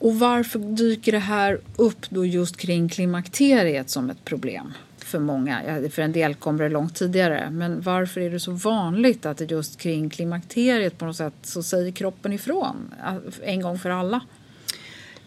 Och 0.00 0.18
varför 0.18 0.58
dyker 0.58 1.12
det 1.12 1.18
här 1.18 1.60
upp 1.76 2.10
då 2.10 2.26
just 2.26 2.56
kring 2.56 2.88
klimakteriet 2.88 3.90
som 3.90 4.10
ett 4.10 4.24
problem 4.24 4.72
för 4.98 5.18
många? 5.18 5.60
För 5.90 6.02
en 6.02 6.12
del 6.12 6.34
kommer 6.34 6.64
det 6.64 6.68
långt 6.68 6.94
tidigare, 6.94 7.50
men 7.50 7.80
varför 7.80 8.20
är 8.20 8.30
det 8.30 8.40
så 8.40 8.52
vanligt 8.52 9.26
att 9.26 9.38
det 9.38 9.50
just 9.50 9.80
kring 9.80 10.10
klimakteriet 10.10 10.98
på 10.98 11.04
något 11.04 11.16
sätt 11.16 11.34
så 11.42 11.62
säger 11.62 11.92
kroppen 11.92 12.32
ifrån 12.32 12.94
eh, 13.04 13.14
en 13.42 13.60
gång 13.60 13.78
för 13.78 13.90
alla? 13.90 14.20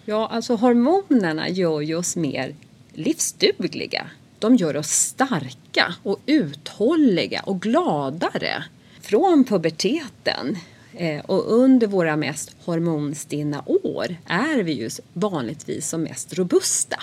Ja, 0.05 0.27
alltså 0.27 0.55
hormonerna 0.55 1.49
gör 1.49 1.81
ju 1.81 1.95
oss 1.95 2.15
mer 2.15 2.55
livsdugliga 2.93 4.07
de 4.43 4.55
gör 4.55 4.77
oss 4.77 4.89
starka 4.89 5.95
och 6.03 6.19
uthålliga 6.25 7.41
och 7.41 7.61
gladare. 7.61 8.63
Från 9.01 9.43
puberteten 9.43 10.57
Eh, 10.93 11.19
och 11.25 11.51
under 11.51 11.87
våra 11.87 12.15
mest 12.15 12.55
hormonstinna 12.65 13.63
år 13.65 14.15
är 14.25 14.63
vi 14.63 14.71
ju 14.71 14.89
vanligtvis 15.13 15.89
som 15.89 16.03
mest 16.03 16.33
robusta. 16.33 16.99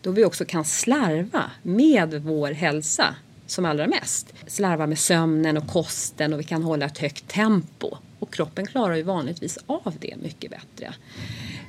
Då 0.00 0.10
vi 0.10 0.24
också 0.24 0.44
kan 0.44 0.64
slarva 0.64 1.50
med 1.62 2.22
vår 2.22 2.50
hälsa 2.50 3.14
som 3.46 3.64
allra 3.64 3.86
mest. 3.86 4.32
Slarva 4.46 4.86
med 4.86 4.98
sömnen 4.98 5.56
och 5.56 5.68
kosten 5.68 6.32
och 6.32 6.40
vi 6.40 6.44
kan 6.44 6.62
hålla 6.62 6.86
ett 6.86 6.98
högt 6.98 7.28
tempo. 7.28 7.96
Och 8.18 8.32
kroppen 8.32 8.66
klarar 8.66 8.94
ju 8.94 9.02
vanligtvis 9.02 9.58
av 9.66 9.94
det 10.00 10.16
mycket 10.22 10.50
bättre. 10.50 10.94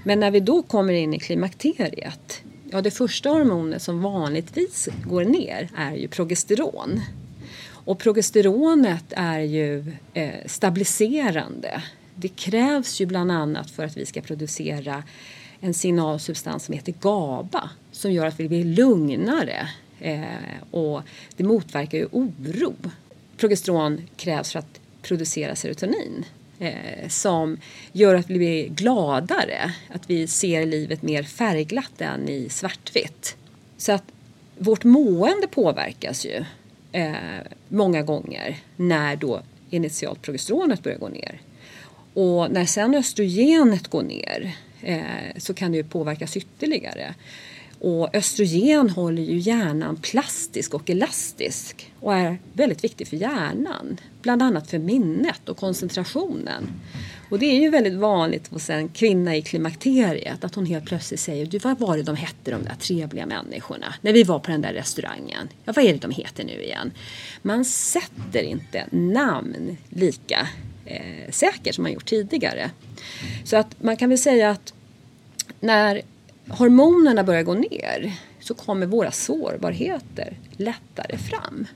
Men 0.04 0.20
när 0.20 0.32
vi 0.32 0.40
då 0.40 0.62
kommer 0.62 0.94
in 0.94 1.14
i 1.14 1.20
klimakteriet 1.20 2.44
Ja, 2.72 2.82
det 2.82 2.92
första 2.92 3.30
hormonet 3.30 3.82
som 3.82 4.02
vanligtvis 4.02 4.90
går 5.04 5.26
ner 5.26 5.70
är 5.78 5.96
ju 5.96 6.08
progesteron. 6.08 7.02
Och 7.86 8.00
progesteronet 8.00 9.06
är 9.10 9.40
ju 9.40 9.94
eh, 10.14 10.46
stabiliserande. 10.46 11.84
Det 12.16 12.28
krävs 12.28 13.02
ju 13.02 13.06
bland 13.06 13.32
annat 13.32 13.72
för 13.72 13.86
att 13.86 13.98
vi 13.98 14.06
ska 14.06 14.22
producera 14.22 15.04
en 15.60 15.74
signalsubstans 15.74 16.66
som 16.66 16.74
heter 16.74 16.94
GABA 17.00 17.70
som 17.92 18.12
gör 18.12 18.26
att 18.26 18.40
vi 18.40 18.48
blir 18.48 18.66
lugnare 18.66 19.70
eh, 20.00 20.24
och 20.72 21.02
det 21.38 21.44
motverkar 21.44 21.98
ju 21.98 22.08
oro. 22.12 22.76
Progesteron 23.38 24.02
krävs 24.16 24.52
för 24.52 24.60
att 24.60 24.80
producera 25.02 25.56
serotonin 25.56 26.26
eh, 26.60 27.08
som 27.10 27.58
gör 27.92 28.16
att 28.16 28.30
vi 28.30 28.38
blir 28.38 28.70
gladare, 28.70 29.74
att 29.94 30.10
vi 30.10 30.28
ser 30.28 30.66
livet 30.66 31.02
mer 31.02 31.24
färgglatt 31.24 32.02
än 32.02 32.30
i 32.30 32.50
svartvitt. 32.50 33.36
Så 33.78 33.92
att 33.92 34.04
vårt 34.58 34.84
mående 34.84 35.48
påverkas 35.48 36.26
ju 36.26 36.46
eh, 36.96 37.42
många 37.68 38.02
gånger 38.02 38.58
när 38.76 39.16
då 39.16 39.42
initialt 39.70 40.22
progesteronet 40.22 40.84
börjar 40.84 40.98
gå 40.98 41.10
ner. 41.10 41.42
Och 42.14 42.52
när 42.52 42.66
sen 42.66 42.96
östrogenet 42.96 43.88
går 43.88 44.04
ner 44.04 44.56
eh, 44.82 45.38
så 45.38 45.54
kan 45.54 45.72
det 45.72 45.78
ju 45.78 45.84
påverkas 45.84 46.38
ytterligare. 46.38 47.16
Och 47.80 48.16
östrogen 48.16 48.90
håller 48.90 49.22
ju 49.22 49.38
hjärnan 49.38 49.96
plastisk 50.02 50.74
och 50.74 50.90
elastisk 50.90 51.92
och 52.00 52.14
är 52.14 52.38
väldigt 52.54 52.84
viktig 52.84 53.08
för 53.08 53.18
hjärnan. 53.18 53.98
Bland 54.22 54.42
annat 54.42 54.70
för 54.70 54.80
minnet 54.80 55.50
och 55.50 55.58
koncentrationen. 55.58 56.68
Och 57.30 57.40
det 57.40 57.46
är 57.46 57.62
ju 57.62 57.70
väldigt 57.70 57.94
vanligt 57.94 58.48
hos 58.48 58.70
en 58.70 58.90
kvinna 58.90 59.36
i 59.36 59.42
klimakteriet 59.42 60.44
att 60.44 60.56
hon 60.56 60.66
helt 60.66 60.86
plötsligt 60.86 61.20
säger 61.20 61.46
du 61.46 61.58
vad 61.58 61.80
var 61.80 61.98
det 61.98 62.04
de 62.04 62.16
hette 62.16 62.52
de 62.52 62.64
där 62.64 62.76
trevliga 62.76 63.26
människorna 63.26 63.94
när 64.02 64.14
vi 64.14 64.24
var 64.24 64.40
på 64.40 64.52
den 64.52 64.62
där 64.62 64.74
restaurangen? 64.74 65.50
Ja, 65.66 65.74
vad 65.76 65.86
är 65.86 65.94
det 65.94 66.00
de 66.00 66.12
heter 66.12 66.44
nu 66.44 66.64
igen? 66.64 66.92
Man 67.42 67.66
sätter 67.66 68.44
inte 68.44 68.86
namn 68.92 69.78
lika 69.90 70.48
eh, 70.86 71.32
säkert 71.32 71.76
som 71.76 71.82
man 71.82 71.94
gjort 71.94 72.06
tidigare. 72.06 72.72
Så 73.44 73.58
att 73.58 73.84
man 73.84 73.98
kan 73.98 74.10
väl 74.10 74.18
säga 74.18 74.50
att 74.50 74.74
när 75.60 76.02
hormonerna 76.48 77.24
börjar 77.24 77.44
gå 77.44 77.54
ner 77.54 78.14
så 78.40 78.54
kommer 78.54 78.86
våra 78.86 79.12
sårbarheter 79.12 80.38
lättare 80.58 81.18
fram. 81.18 81.68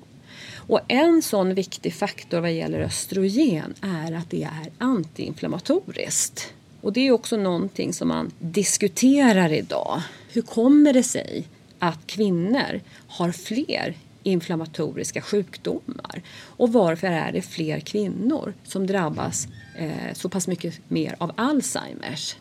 Och 0.69 0.81
en 0.87 1.21
sån 1.21 1.53
viktig 1.53 1.93
faktor 1.93 2.39
vad 2.39 2.53
gäller 2.53 2.79
östrogen 2.79 3.73
är 3.81 4.13
att 4.13 4.29
det 4.29 4.43
är 4.43 4.71
antiinflammatoriskt. 4.77 6.53
Och 6.81 6.93
det 6.93 7.07
är 7.07 7.11
också 7.11 7.37
någonting 7.37 7.93
som 7.93 8.07
man 8.07 8.31
diskuterar 8.39 9.53
idag. 9.53 10.01
Hur 10.31 10.41
kommer 10.41 10.93
det 10.93 11.03
sig 11.03 11.47
att 11.79 12.07
kvinnor 12.07 12.81
har 13.07 13.31
fler 13.31 13.97
inflammatoriska 14.23 15.21
sjukdomar? 15.21 16.21
Och 16.41 16.73
varför 16.73 17.07
är 17.07 17.31
det 17.31 17.41
fler 17.41 17.79
kvinnor 17.79 18.53
som 18.63 18.87
drabbas 18.87 19.47
eh, 19.77 20.13
så 20.13 20.29
pass 20.29 20.47
mycket 20.47 20.79
mer 20.87 21.15
av 21.17 21.31
Alzheimers? 21.37 22.35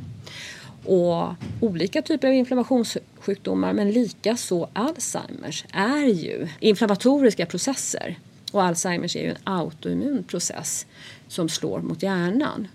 Och 0.88 1.34
olika 1.60 2.02
typer 2.02 2.28
av 2.28 2.34
inflammationssjukdomar 2.34 3.72
men 3.72 3.90
likaså 3.90 4.68
Alzheimers 4.72 5.64
är 5.72 6.06
ju 6.06 6.48
inflammatoriska 6.60 7.46
processer. 7.46 8.18
Och 8.52 8.62
Alzheimers 8.62 9.16
är 9.16 9.22
ju 9.22 9.30
en 9.30 9.36
autoimmun 9.44 10.24
process 10.24 10.86
som 11.28 11.48
slår 11.48 11.80
mot 11.80 12.02
hjärnan. 12.02 12.68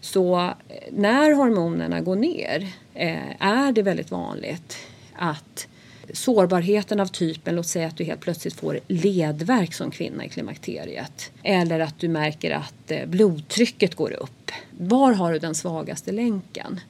Så 0.00 0.36
eh, 0.38 0.52
när 0.92 1.32
hormonerna 1.32 2.00
går 2.00 2.16
ner 2.16 2.68
eh, 2.94 3.42
är 3.46 3.72
det 3.72 3.82
väldigt 3.82 4.10
vanligt 4.10 4.76
att 5.14 5.66
sårbarheten 6.12 7.00
av 7.00 7.06
typen, 7.06 7.56
låt 7.56 7.66
säga 7.66 7.86
att 7.86 7.96
du 7.96 8.04
helt 8.04 8.20
plötsligt 8.20 8.54
får 8.54 8.80
ledvärk 8.88 9.74
som 9.74 9.90
kvinna 9.90 10.24
i 10.24 10.28
klimakteriet. 10.28 11.30
Eller 11.42 11.80
att 11.80 11.98
du 11.98 12.08
märker 12.08 12.50
att 12.50 12.90
eh, 12.90 13.06
blodtrycket 13.06 13.94
går 13.94 14.12
upp. 14.12 14.50
Var 14.78 15.12
har 15.12 15.32
du 15.32 15.38
den 15.38 15.54
svagaste 15.54 16.12
länken? 16.12 16.80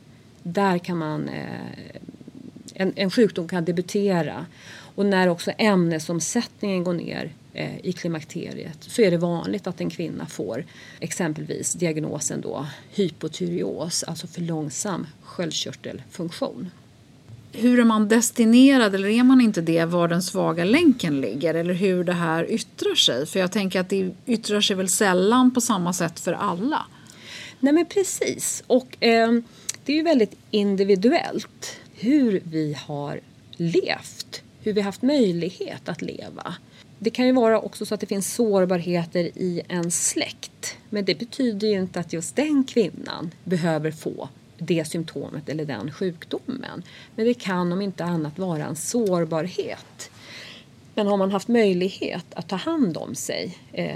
Där 0.45 0.79
kan 0.79 0.99
man, 0.99 1.29
eh, 1.29 1.91
en, 2.75 2.93
en 2.97 3.11
sjukdom 3.11 3.49
kan 3.49 3.65
debutera. 3.65 4.47
Och 4.95 5.07
när 5.07 5.29
också 5.29 5.51
ämnesomsättningen 5.59 6.85
går 6.85 6.93
ner 6.93 7.33
eh, 7.53 7.79
i 7.87 7.93
klimakteriet 7.93 8.79
så 8.81 9.03
är 9.03 9.11
det 9.11 9.17
vanligt 9.17 9.67
att 9.67 9.81
en 9.81 9.91
kvinna 9.91 10.27
får 10.27 10.65
exempelvis 11.01 11.73
diagnosen 11.73 12.41
då 12.41 12.67
hypotyreos, 12.91 14.03
alltså 14.03 14.27
för 14.27 14.41
långsam 14.41 15.07
sköldkörtelfunktion. 15.23 16.71
Hur 17.53 17.81
är 17.81 17.85
man 17.85 18.09
destinerad 18.09 18.95
eller 18.95 19.09
är 19.09 19.23
man 19.23 19.41
inte 19.41 19.61
det 19.61 19.85
var 19.85 20.09
den 20.09 20.23
svaga 20.23 20.65
länken 20.65 21.21
ligger 21.21 21.55
eller 21.55 21.75
hur 21.75 22.05
det 22.05 22.13
här 22.13 22.51
yttrar 22.51 22.95
sig? 22.95 23.27
För 23.27 23.41
jag 23.41 23.53
tänker 23.53 23.81
att 23.81 23.89
det 23.89 24.11
yttrar 24.27 24.61
sig 24.61 24.77
väl 24.77 24.89
sällan 24.89 25.55
på 25.55 25.61
samma 25.61 25.93
sätt 25.93 26.21
för 26.21 26.33
alla. 26.33 26.87
Nej 27.61 27.73
men 27.73 27.87
precis. 27.87 28.65
Och 28.67 29.05
eh, 29.05 29.33
det 29.85 29.93
är 29.93 29.97
ju 29.97 30.03
väldigt 30.03 30.37
individuellt 30.51 31.81
hur 31.95 32.43
vi 32.45 32.77
har 32.87 33.21
levt, 33.57 34.43
hur 34.61 34.73
vi 34.73 34.81
haft 34.81 35.03
möjlighet 35.03 35.89
att 35.89 36.03
leva. 36.03 36.55
Det 36.99 37.11
kan 37.11 37.27
ju 37.27 37.33
vara 37.33 37.61
också 37.61 37.87
så 37.87 37.95
att 37.95 38.01
det 38.01 38.07
finns 38.07 38.35
sårbarheter 38.35 39.25
i 39.35 39.63
en 39.69 39.91
släkt. 39.91 40.77
Men 40.91 41.05
det 41.05 41.15
betyder 41.15 41.69
ju 41.69 41.75
inte 41.75 42.01
att 42.01 42.13
just 42.13 42.37
den 42.37 42.65
kvinnan 42.65 43.31
behöver 43.45 43.91
få 43.91 44.29
det 44.59 44.85
symptomet 44.85 45.49
eller 45.49 45.65
den 45.65 45.93
sjukdomen. 45.93 46.83
Men 47.17 47.27
det 47.27 47.35
kan 47.35 47.73
om 47.73 47.83
inte 47.83 48.05
annat 48.05 48.39
vara 48.39 48.65
en 48.65 48.77
sårbarhet. 48.77 50.11
Men 50.95 51.07
har 51.07 51.17
man 51.17 51.31
haft 51.31 51.49
möjlighet 51.49 52.27
att 52.31 52.49
ta 52.49 52.57
hand 52.57 52.97
om 52.97 53.15
sig 53.15 53.59
eh, 53.73 53.95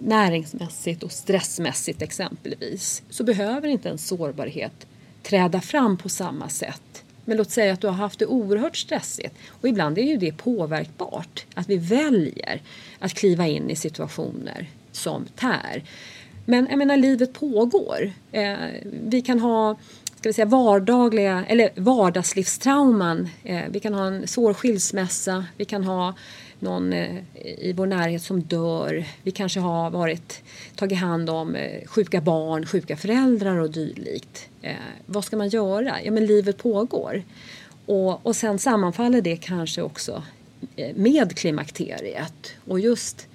näringsmässigt 0.00 1.02
och 1.02 1.12
stressmässigt 1.12 2.02
exempelvis 2.02 3.02
så 3.10 3.24
behöver 3.24 3.68
inte 3.68 3.90
en 3.90 3.98
sårbarhet 3.98 4.86
träda 5.28 5.60
fram 5.60 5.96
på 5.96 6.08
samma 6.08 6.48
sätt. 6.48 7.04
Men 7.24 7.36
låt 7.36 7.50
säga 7.50 7.72
att 7.72 7.80
du 7.80 7.86
har 7.86 7.94
haft 7.94 8.18
det 8.18 8.26
oerhört 8.26 8.76
stressigt 8.76 9.34
och 9.60 9.68
ibland 9.68 9.98
är 9.98 10.02
ju 10.02 10.16
det 10.16 10.32
påverkbart. 10.32 11.46
Att 11.54 11.68
vi 11.68 11.76
väljer 11.76 12.62
att 12.98 13.14
kliva 13.14 13.46
in 13.46 13.70
i 13.70 13.76
situationer 13.76 14.66
som 14.92 15.26
tär. 15.36 15.84
Men 16.44 16.66
jag 16.70 16.78
menar, 16.78 16.96
livet 16.96 17.32
pågår. 17.32 18.12
Eh, 18.32 18.56
vi 18.82 19.22
kan 19.22 19.40
ha 19.40 19.76
ska 20.16 20.28
vi 20.28 20.32
säga, 20.32 20.46
vardagliga, 20.46 21.44
eller 21.48 21.70
vardagslivstrauman. 21.74 23.28
Eh, 23.44 23.62
vi 23.70 23.80
kan 23.80 23.94
ha 23.94 24.06
en 24.06 24.26
svår 24.26 24.54
skilsmässa. 24.54 25.44
Vi 25.56 25.64
kan 25.64 25.84
ha 25.84 26.14
någon 26.60 26.92
eh, 26.92 27.16
i 27.42 27.72
vår 27.76 27.86
närhet 27.86 28.22
som 28.22 28.42
dör. 28.42 29.04
Vi 29.22 29.30
kanske 29.30 29.60
har 29.60 29.90
varit, 29.90 30.42
tagit 30.76 30.98
hand 30.98 31.30
om 31.30 31.54
eh, 31.54 31.86
sjuka 31.86 32.20
barn, 32.20 32.66
sjuka 32.66 32.96
föräldrar 32.96 33.56
och 33.56 33.70
dylikt. 33.70 34.48
Eh, 34.62 34.76
vad 35.06 35.24
ska 35.24 35.36
man 35.36 35.48
göra? 35.48 36.02
Ja, 36.04 36.10
men 36.10 36.26
livet 36.26 36.58
pågår. 36.58 37.22
Och, 37.86 38.26
och 38.26 38.36
sen 38.36 38.58
sammanfaller 38.58 39.20
det 39.20 39.36
kanske 39.36 39.82
också 39.82 40.22
eh, 40.76 40.96
med 40.96 41.36
klimakteriet. 41.36 42.52
Och 42.64 42.80
just 42.80 43.26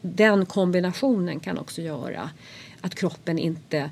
den 0.00 0.46
kombinationen 0.46 1.40
kan 1.40 1.58
också 1.58 1.82
göra 1.82 2.30
att 2.80 2.94
kroppen 2.94 3.38
inte 3.38 3.90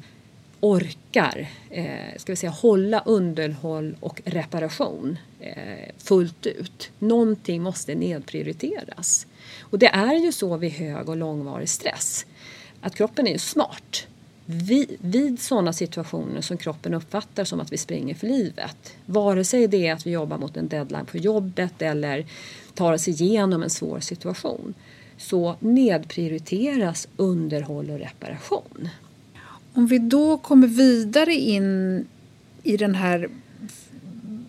orkar 0.60 1.48
eh, 1.70 2.16
ska 2.16 2.32
vi 2.32 2.36
säga, 2.36 2.50
hålla 2.50 3.00
underhåll 3.00 3.96
och 4.00 4.22
reparation 4.24 5.18
eh, 5.40 5.54
fullt 5.98 6.46
ut. 6.46 6.90
Någonting 6.98 7.62
måste 7.62 7.94
nedprioriteras. 7.94 9.26
Och 9.60 9.78
det 9.78 9.88
är 9.88 10.14
ju 10.14 10.32
så 10.32 10.56
vid 10.56 10.72
hög 10.72 11.08
och 11.08 11.16
långvarig 11.16 11.68
stress 11.68 12.26
att 12.84 12.94
kroppen 12.94 13.26
är 13.26 13.32
ju 13.32 13.38
smart. 13.38 14.06
Vid, 14.46 14.96
vid 15.00 15.40
sådana 15.40 15.72
situationer 15.72 16.40
som 16.40 16.56
kroppen 16.56 16.94
uppfattar 16.94 17.44
som 17.44 17.60
att 17.60 17.72
vi 17.72 17.76
springer 17.76 18.14
för 18.14 18.26
livet, 18.26 18.96
vare 19.06 19.44
sig 19.44 19.68
det 19.68 19.86
är 19.86 19.92
att 19.92 20.06
vi 20.06 20.10
jobbar 20.10 20.38
mot 20.38 20.56
en 20.56 20.68
deadline 20.68 21.06
på 21.06 21.18
jobbet 21.18 21.82
eller 21.82 22.26
tar 22.74 22.92
oss 22.92 23.08
igenom 23.08 23.62
en 23.62 23.70
svår 23.70 24.00
situation, 24.00 24.74
så 25.18 25.56
nedprioriteras 25.60 27.08
underhåll 27.16 27.90
och 27.90 27.98
reparation. 27.98 28.88
Om 29.74 29.86
vi 29.86 29.98
då 29.98 30.36
kommer 30.36 30.66
vidare 30.66 31.34
in 31.34 32.06
i 32.62 32.76
den 32.76 32.94
här 32.94 33.28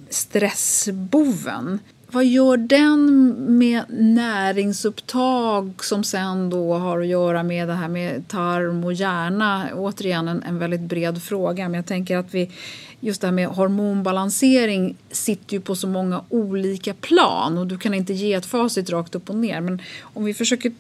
stressboven. 0.10 1.80
Vad 2.12 2.26
gör 2.26 2.58
den 2.58 3.36
med 3.58 3.84
näringsupptag 3.90 5.84
som 5.84 6.04
sen 6.04 6.50
då 6.50 6.74
har 6.74 7.00
att 7.00 7.08
göra 7.08 7.44
med 7.44 7.68
det 7.68 7.74
här 7.74 7.88
med 7.88 8.28
tarm 8.28 8.84
och 8.84 8.94
hjärna? 8.94 9.70
Återigen 9.74 10.28
en, 10.28 10.44
en 10.44 10.60
väldigt 10.60 10.82
bred 10.82 11.24
fråga, 11.24 11.70
men 11.70 11.74
jag 11.76 11.86
tänker 11.86 12.18
att 12.18 12.34
vi 12.34 12.52
just 13.00 13.22
det 13.22 13.28
här 13.28 13.32
med 13.32 13.48
hormonbalansering 13.48 14.96
sitter 15.12 15.54
ju 15.54 15.62
på 15.62 15.76
så 15.76 15.88
många 15.88 16.24
olika 16.30 16.94
plan 16.94 17.58
och 17.58 17.68
du 17.68 17.78
kan 17.78 17.94
inte 17.94 18.14
ge 18.14 18.34
ett 18.34 18.46
facit 18.46 18.90
rakt 18.90 19.16
upp 19.16 19.30
och 19.30 19.36
ner. 19.36 19.62
Men 19.62 19.82
om 20.02 20.26
vi 20.26 20.34
försöker 20.34 20.72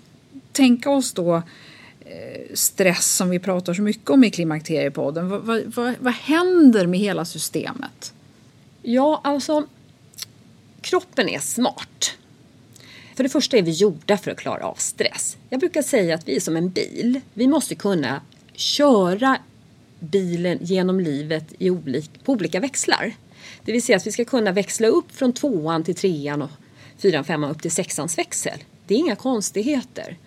tänka 0.51 0.89
oss 0.89 1.13
då 1.13 1.35
Eh, 1.35 1.43
Eh, 2.05 2.53
stress 2.53 3.15
som 3.15 3.29
vi 3.29 3.39
pratar 3.39 3.73
så 3.73 3.81
mycket 3.81 4.09
om 4.09 4.23
i 4.23 4.31
Klimakteriepodden. 4.31 5.29
Vad, 5.29 5.41
vad, 5.41 5.63
vad, 5.75 5.93
vad 5.99 6.13
händer 6.13 6.87
med 6.87 6.99
hela 6.99 7.25
systemet? 7.25 8.13
Ja, 8.81 9.21
alltså 9.23 9.67
kroppen 10.81 11.29
är 11.29 11.39
smart. 11.39 12.17
För 13.15 13.23
det 13.23 13.29
första 13.29 13.57
är 13.57 13.61
vi 13.61 13.71
gjorda 13.71 14.17
för 14.17 14.31
att 14.31 14.37
klara 14.37 14.65
av 14.65 14.75
stress. 14.75 15.37
Jag 15.49 15.59
brukar 15.59 15.81
säga 15.81 16.15
att 16.15 16.27
vi 16.27 16.35
är 16.35 16.39
som 16.39 16.57
en 16.57 16.69
bil. 16.69 17.21
Vi 17.33 17.47
måste 17.47 17.75
kunna 17.75 18.21
köra 18.53 19.37
bilen 19.99 20.57
genom 20.61 20.99
livet 20.99 21.53
i 21.57 21.69
olika, 21.69 22.09
på 22.23 22.31
olika 22.31 22.59
växlar. 22.59 23.13
Det 23.63 23.71
vill 23.71 23.83
säga 23.83 23.97
att 23.97 24.07
vi 24.07 24.11
ska 24.11 24.25
kunna 24.25 24.51
växla 24.51 24.87
upp 24.87 25.11
från 25.11 25.33
tvåan 25.33 25.83
till 25.83 25.95
trean 25.95 26.41
och 26.41 26.49
fyran, 26.97 27.23
femman 27.23 27.51
upp 27.51 27.61
till 27.61 27.71
sexans 27.71 28.17
växel. 28.17 28.63
Det 28.87 28.93
är 28.93 28.97
inga 28.97 29.15
konstigheter. 29.15 30.17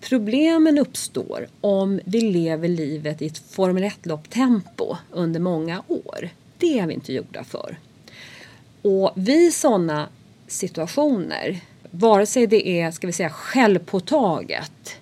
Problemen 0.00 0.78
uppstår 0.78 1.46
om 1.60 2.00
vi 2.04 2.20
lever 2.20 2.68
livet 2.68 3.22
i 3.22 3.26
ett 3.26 3.38
Formel 3.38 3.84
1-lopptempo 3.84 4.96
under 5.10 5.40
många 5.40 5.82
år. 5.88 6.28
Det 6.58 6.78
är 6.78 6.86
vi 6.86 6.94
inte 6.94 7.12
gjorda 7.12 7.44
för. 7.44 7.78
Och 8.82 9.12
vid 9.14 9.54
sådana 9.54 10.08
situationer, 10.46 11.60
vare 11.90 12.26
sig 12.26 12.46
det 12.46 12.68
är 12.68 12.90
ska 12.90 13.06
vi 13.06 13.12
säga, 13.12 13.30
självpåtaget 13.30 14.96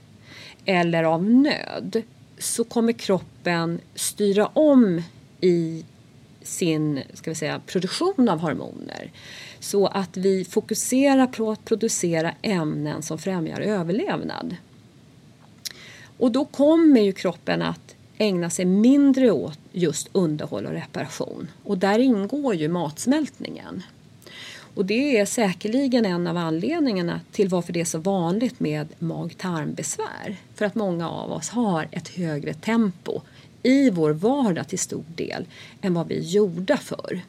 eller 0.65 1.05
av 1.05 1.25
nöd, 1.25 2.03
så 2.39 2.65
kommer 2.65 2.93
kroppen 2.93 3.81
styra 3.95 4.47
om 4.47 5.03
i 5.41 5.85
sin 6.43 7.03
ska 7.15 7.31
vi 7.31 7.35
säga, 7.35 7.61
produktion 7.67 8.29
av 8.29 8.39
hormoner. 8.39 9.11
Så 9.61 9.87
att 9.87 10.17
vi 10.17 10.45
fokuserar 10.45 11.27
på 11.27 11.51
att 11.51 11.65
producera 11.65 12.33
ämnen 12.43 13.03
som 13.03 13.19
främjar 13.19 13.61
överlevnad. 13.61 14.57
Och 16.19 16.33
då 16.33 16.45
kommer 16.45 17.01
ju 17.01 17.13
kroppen 17.13 17.63
att 17.63 17.95
ägna 18.19 18.51
sig 18.51 18.65
mindre 18.65 19.31
åt 19.31 19.59
just 19.73 20.09
underhåll 20.13 20.67
och 20.67 20.73
reparation. 20.73 21.49
Och 21.63 21.79
där 21.79 21.99
ingår 21.99 22.55
ju 22.55 22.69
matsmältningen. 22.69 23.83
Och 24.75 24.87
det 24.87 25.19
är 25.19 25.27
säkerligen 25.27 26.07
en 26.07 26.27
av 26.27 26.37
anledningarna 26.37 27.21
till 27.33 27.49
varför 27.49 27.73
det 27.73 27.81
är 27.81 27.85
så 27.85 27.99
vanligt 27.99 28.61
med 28.61 28.89
mag-tarmbesvär. 28.99 30.37
För 30.55 30.65
att 30.65 30.75
många 30.75 31.11
av 31.11 31.33
oss 31.33 31.49
har 31.49 31.89
ett 31.91 32.09
högre 32.09 32.55
tempo 32.55 33.21
i 33.63 33.91
vår 33.91 34.11
vardag 34.11 34.69
till 34.69 34.79
stor 34.79 35.05
del 35.15 35.47
än 35.81 35.95
vad 35.95 36.09
vi 36.09 36.19
är 36.19 36.23
gjorda 36.23 36.77
för. 36.77 37.21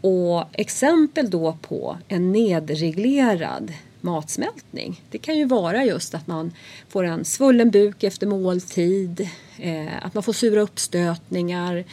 Och 0.00 0.44
exempel 0.52 1.30
då 1.30 1.56
på 1.62 1.98
en 2.08 2.32
nedreglerad 2.32 3.72
matsmältning. 4.02 5.02
Det 5.10 5.18
kan 5.18 5.38
ju 5.38 5.44
vara 5.44 5.84
just 5.84 6.14
att 6.14 6.26
man 6.26 6.52
får 6.88 7.04
en 7.04 7.24
svullen 7.24 7.70
buk 7.70 8.02
efter 8.02 8.26
måltid, 8.26 9.28
eh, 9.58 10.04
att 10.04 10.14
man 10.14 10.22
får 10.22 10.32
sura 10.32 10.60
uppstötningar, 10.60 11.84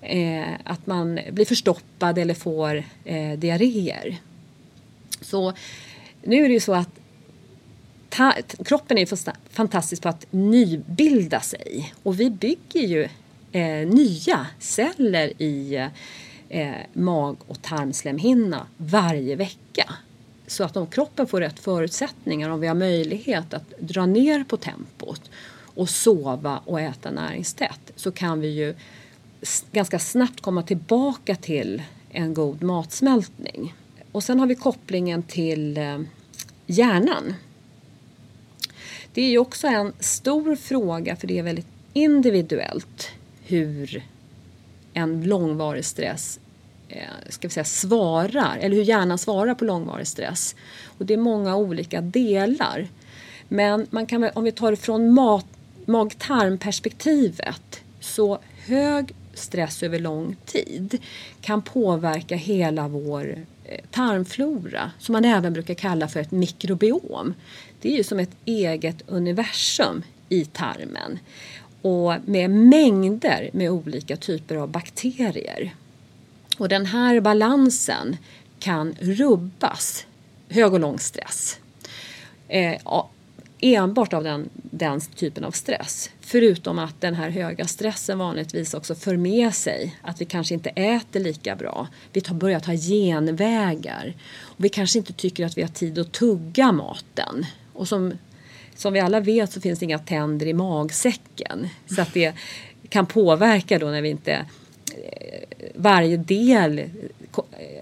eh, 0.00 0.52
att 0.64 0.86
man 0.86 1.20
blir 1.30 1.44
förstoppad 1.44 2.18
eller 2.18 2.34
får 2.34 2.84
eh, 3.04 3.38
diarréer. 3.38 4.16
Så 5.20 5.52
nu 6.22 6.44
är 6.44 6.48
det 6.48 6.54
ju 6.54 6.60
så 6.60 6.74
att 6.74 6.90
ta, 8.08 8.32
kroppen 8.64 8.98
är 8.98 9.06
fantastisk 9.50 10.02
på 10.02 10.08
att 10.08 10.26
nybilda 10.30 11.40
sig 11.40 11.92
och 12.02 12.20
vi 12.20 12.30
bygger 12.30 12.80
ju 12.80 13.08
eh, 13.52 13.88
nya 13.88 14.46
celler 14.58 15.42
i 15.42 15.88
eh, 16.48 16.70
mag 16.92 17.36
och 17.46 17.62
tarmslemhinna 17.62 18.66
varje 18.76 19.36
vecka. 19.36 19.94
Så 20.48 20.64
att 20.64 20.76
om 20.76 20.86
kroppen 20.86 21.26
får 21.26 21.40
rätt 21.40 21.58
förutsättningar, 21.58 22.50
om 22.50 22.60
vi 22.60 22.66
har 22.66 22.74
möjlighet 22.74 23.54
att 23.54 23.70
dra 23.78 24.06
ner 24.06 24.44
på 24.44 24.56
tempot 24.56 25.30
och 25.60 25.88
sova 25.88 26.60
och 26.64 26.80
äta 26.80 27.10
näringstätt 27.10 27.92
så 27.96 28.12
kan 28.12 28.40
vi 28.40 28.48
ju 28.48 28.74
ganska 29.72 29.98
snabbt 29.98 30.40
komma 30.40 30.62
tillbaka 30.62 31.34
till 31.36 31.82
en 32.10 32.34
god 32.34 32.62
matsmältning. 32.62 33.74
Och 34.12 34.24
sen 34.24 34.40
har 34.40 34.46
vi 34.46 34.54
kopplingen 34.54 35.22
till 35.22 35.76
eh, 35.76 36.00
hjärnan. 36.66 37.34
Det 39.12 39.22
är 39.22 39.30
ju 39.30 39.38
också 39.38 39.66
en 39.66 39.92
stor 40.00 40.56
fråga 40.56 41.16
för 41.16 41.26
det 41.26 41.38
är 41.38 41.42
väldigt 41.42 41.66
individuellt 41.92 43.10
hur 43.42 44.02
en 44.92 45.24
långvarig 45.24 45.84
stress 45.84 46.40
Eh, 46.88 47.02
ska 47.28 47.48
vi 47.48 47.54
säga, 47.54 47.64
svarar, 47.64 48.58
eller 48.60 48.76
hur 48.76 48.82
hjärnan 48.82 49.18
svarar 49.18 49.54
på 49.54 49.64
långvarig 49.64 50.06
stress. 50.06 50.54
Och 50.98 51.06
det 51.06 51.14
är 51.14 51.18
många 51.18 51.56
olika 51.56 52.00
delar. 52.00 52.88
Men 53.48 53.86
man 53.90 54.06
kan, 54.06 54.30
om 54.34 54.44
vi 54.44 54.52
tar 54.52 54.70
det 54.70 54.76
från 54.76 55.12
mag-tarmperspektivet 55.86 57.80
så 58.00 58.38
hög 58.66 59.14
stress 59.34 59.82
över 59.82 59.98
lång 59.98 60.36
tid 60.44 60.98
kan 61.40 61.62
påverka 61.62 62.36
hela 62.36 62.88
vår 62.88 63.44
eh, 63.64 63.80
tarmflora 63.90 64.90
som 64.98 65.12
man 65.12 65.24
även 65.24 65.52
brukar 65.52 65.74
kalla 65.74 66.08
för 66.08 66.20
ett 66.20 66.30
mikrobiom. 66.30 67.34
Det 67.80 67.92
är 67.92 67.96
ju 67.96 68.04
som 68.04 68.18
ett 68.18 68.36
eget 68.44 69.02
universum 69.06 70.02
i 70.28 70.44
tarmen 70.44 71.18
och 71.82 72.14
med 72.24 72.50
mängder 72.50 73.50
med 73.52 73.70
olika 73.70 74.16
typer 74.16 74.56
av 74.56 74.68
bakterier. 74.68 75.74
Och 76.58 76.68
den 76.68 76.86
här 76.86 77.20
balansen 77.20 78.16
kan 78.58 78.94
rubbas, 79.00 80.06
hög 80.48 80.72
och 80.72 80.80
lång 80.80 80.98
stress. 80.98 81.58
Eh, 82.48 82.80
enbart 83.60 84.12
av 84.12 84.24
den, 84.24 84.48
den 84.52 85.00
typen 85.00 85.44
av 85.44 85.50
stress. 85.50 86.10
Förutom 86.20 86.78
att 86.78 87.00
den 87.00 87.14
här 87.14 87.30
höga 87.30 87.66
stressen 87.66 88.18
vanligtvis 88.18 88.74
också 88.74 88.94
för 88.94 89.16
med 89.16 89.54
sig 89.54 89.96
att 90.02 90.20
vi 90.20 90.24
kanske 90.24 90.54
inte 90.54 90.70
äter 90.70 91.20
lika 91.20 91.56
bra. 91.56 91.88
Vi 92.12 92.20
tar, 92.20 92.34
börjar 92.34 92.60
ta 92.60 92.72
genvägar. 92.72 94.14
Och 94.40 94.64
vi 94.64 94.68
kanske 94.68 94.98
inte 94.98 95.12
tycker 95.12 95.46
att 95.46 95.58
vi 95.58 95.62
har 95.62 95.68
tid 95.68 95.98
att 95.98 96.12
tugga 96.12 96.72
maten. 96.72 97.46
Och 97.72 97.88
som, 97.88 98.12
som 98.74 98.92
vi 98.92 99.00
alla 99.00 99.20
vet 99.20 99.52
så 99.52 99.60
finns 99.60 99.78
det 99.78 99.84
inga 99.84 99.98
tänder 99.98 100.46
i 100.46 100.52
magsäcken. 100.52 101.68
Så 101.86 102.02
att 102.02 102.14
det 102.14 102.34
kan 102.88 103.06
påverka 103.06 103.78
då 103.78 103.86
när 103.86 104.02
vi 104.02 104.08
inte 104.08 104.46
varje 105.74 106.16
del 106.16 106.90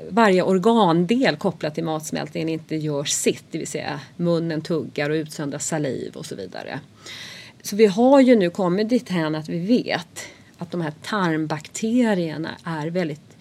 varje 0.09 0.43
organdel 0.43 1.37
kopplat 1.37 1.75
till 1.75 1.85
matsmältningen 1.85 2.49
inte 2.49 2.77
gör 2.77 3.05
sitt, 3.05 3.45
det 3.51 3.59
vill 3.59 3.67
säga 3.67 4.01
munnen 4.17 4.63
tuggar 4.63 5.11
och 5.11 5.15
utsöndrar 5.15 5.59
saliv 5.59 6.13
och 6.17 6.27
så 6.27 6.35
vidare. 6.35 6.81
Så 7.63 7.77
vi 7.77 7.87
har 7.87 8.21
ju 8.21 8.37
nu 8.37 8.51
kommit 8.51 8.89
dithän 8.89 9.35
att 9.35 9.49
vi 9.49 9.59
vet 9.59 10.27
att 10.59 10.71
de 10.71 10.81
här 10.81 10.93
tarmbakterierna 11.03 12.51
är 12.65 12.87
väldigt 12.87 13.37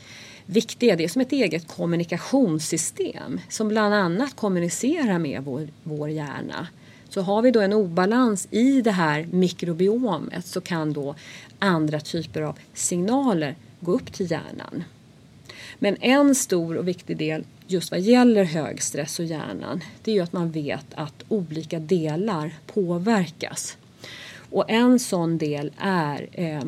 viktiga. 0.45 0.95
Det 0.95 1.03
är 1.03 1.07
som 1.07 1.21
ett 1.21 1.31
eget 1.31 1.67
kommunikationssystem 1.67 3.39
som 3.49 3.67
bland 3.67 3.93
annat 3.93 4.35
kommunicerar 4.35 5.19
med 5.19 5.43
vår, 5.43 5.67
vår 5.83 6.09
hjärna. 6.09 6.67
Så 7.15 7.21
har 7.21 7.41
vi 7.41 7.51
då 7.51 7.61
en 7.61 7.73
obalans 7.73 8.47
i 8.51 8.81
det 8.81 8.91
här 8.91 9.27
mikrobiomet 9.31 10.45
så 10.45 10.61
kan 10.61 10.93
då 10.93 11.15
andra 11.59 11.99
typer 11.99 12.41
av 12.41 12.57
signaler 12.73 13.55
gå 13.79 13.91
upp 13.91 14.13
till 14.13 14.31
hjärnan. 14.31 14.83
Men 15.79 15.97
en 16.01 16.35
stor 16.35 16.77
och 16.77 16.87
viktig 16.87 17.17
del 17.17 17.43
just 17.67 17.91
vad 17.91 17.99
gäller 17.99 18.43
hög 18.43 18.81
stress 18.81 19.19
och 19.19 19.25
hjärnan 19.25 19.81
det 20.03 20.11
är 20.11 20.15
ju 20.15 20.21
att 20.21 20.33
man 20.33 20.51
vet 20.51 20.85
att 20.95 21.23
olika 21.27 21.79
delar 21.79 22.53
påverkas. 22.67 23.77
Och 24.49 24.69
en 24.69 24.99
sån 24.99 25.37
del 25.37 25.71
är 25.77 26.27
eh, 26.31 26.63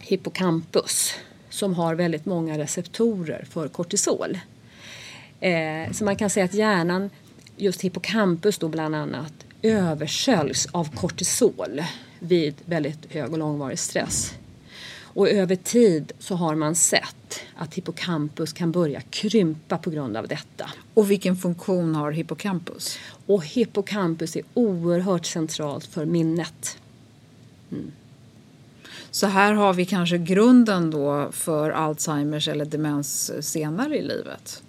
hippocampus 0.00 1.14
som 1.50 1.74
har 1.74 1.94
väldigt 1.94 2.26
många 2.26 2.58
receptorer 2.58 3.44
för 3.50 3.68
kortisol. 3.68 4.38
Eh, 5.40 5.92
så 5.92 6.04
man 6.04 6.16
kan 6.16 6.30
säga 6.30 6.44
att 6.44 6.54
hjärnan, 6.54 7.10
just 7.56 7.80
hippocampus 7.80 8.58
då 8.58 8.68
bland 8.68 8.94
annat, 8.94 9.32
översköljs 9.62 10.68
av 10.72 10.96
kortisol 10.96 11.82
vid 12.18 12.54
väldigt 12.64 13.12
hög 13.12 13.32
och 13.32 13.38
långvarig 13.38 13.78
stress. 13.78 14.34
Och 15.12 15.28
över 15.28 15.56
tid 15.56 16.12
så 16.18 16.34
har 16.34 16.54
man 16.54 16.74
sett 16.74 17.40
att 17.56 17.74
hippocampus 17.74 18.52
kan 18.52 18.72
börja 18.72 19.00
krympa 19.00 19.78
på 19.78 19.90
grund 19.90 20.16
av 20.16 20.28
detta. 20.28 20.70
Och 20.94 21.10
vilken 21.10 21.36
funktion 21.36 21.94
har 21.94 22.12
hippocampus? 22.12 22.98
Och 23.26 23.44
hippocampus 23.44 24.36
är 24.36 24.42
oerhört 24.54 25.26
centralt 25.26 25.84
för 25.84 26.04
minnet. 26.04 26.78
Mm. 27.72 27.92
Så 29.10 29.26
här 29.26 29.52
har 29.52 29.72
vi 29.72 29.86
kanske 29.86 30.18
grunden 30.18 30.90
då 30.90 31.28
för 31.32 31.70
Alzheimers 31.70 32.48
eller 32.48 32.64
demens 32.64 33.32
senare 33.46 33.98
i 33.98 34.02
livet? 34.02 34.62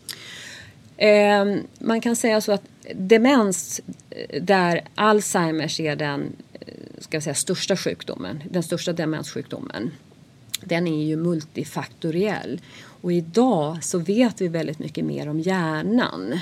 Eh, 0.97 1.45
man 1.79 2.01
kan 2.01 2.15
säga 2.15 2.41
så 2.41 2.51
att 2.51 2.63
demens, 2.95 3.81
eh, 4.09 4.43
där 4.43 4.81
Alzheimers 4.95 5.79
är 5.79 5.95
den 5.95 6.35
eh, 6.53 6.67
ska 6.99 7.15
jag 7.15 7.23
säga, 7.23 7.35
största 7.35 7.77
sjukdomen, 7.77 8.43
den 8.49 8.63
största 8.63 8.93
demenssjukdomen 8.93 9.91
den 10.63 10.87
är 10.87 11.03
ju 11.03 11.15
multifaktoriell. 11.15 12.61
Och 13.01 13.11
idag 13.11 13.83
så 13.83 13.99
vet 13.99 14.41
vi 14.41 14.47
väldigt 14.47 14.79
mycket 14.79 15.05
mer 15.05 15.29
om 15.29 15.39
hjärnan. 15.39 16.39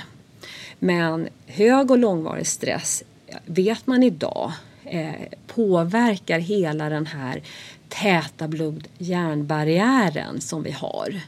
Men 0.78 1.28
hög 1.46 1.90
och 1.90 1.98
långvarig 1.98 2.46
stress 2.46 3.04
vet 3.46 3.86
man 3.86 4.02
idag 4.02 4.52
eh, 4.84 5.10
påverkar 5.46 6.38
hela 6.38 6.88
den 6.88 7.06
här 7.06 7.42
täta 7.88 8.48
blod-hjärnbarriären 8.48 10.40
som 10.40 10.62
vi 10.62 10.70
har. 10.70 11.20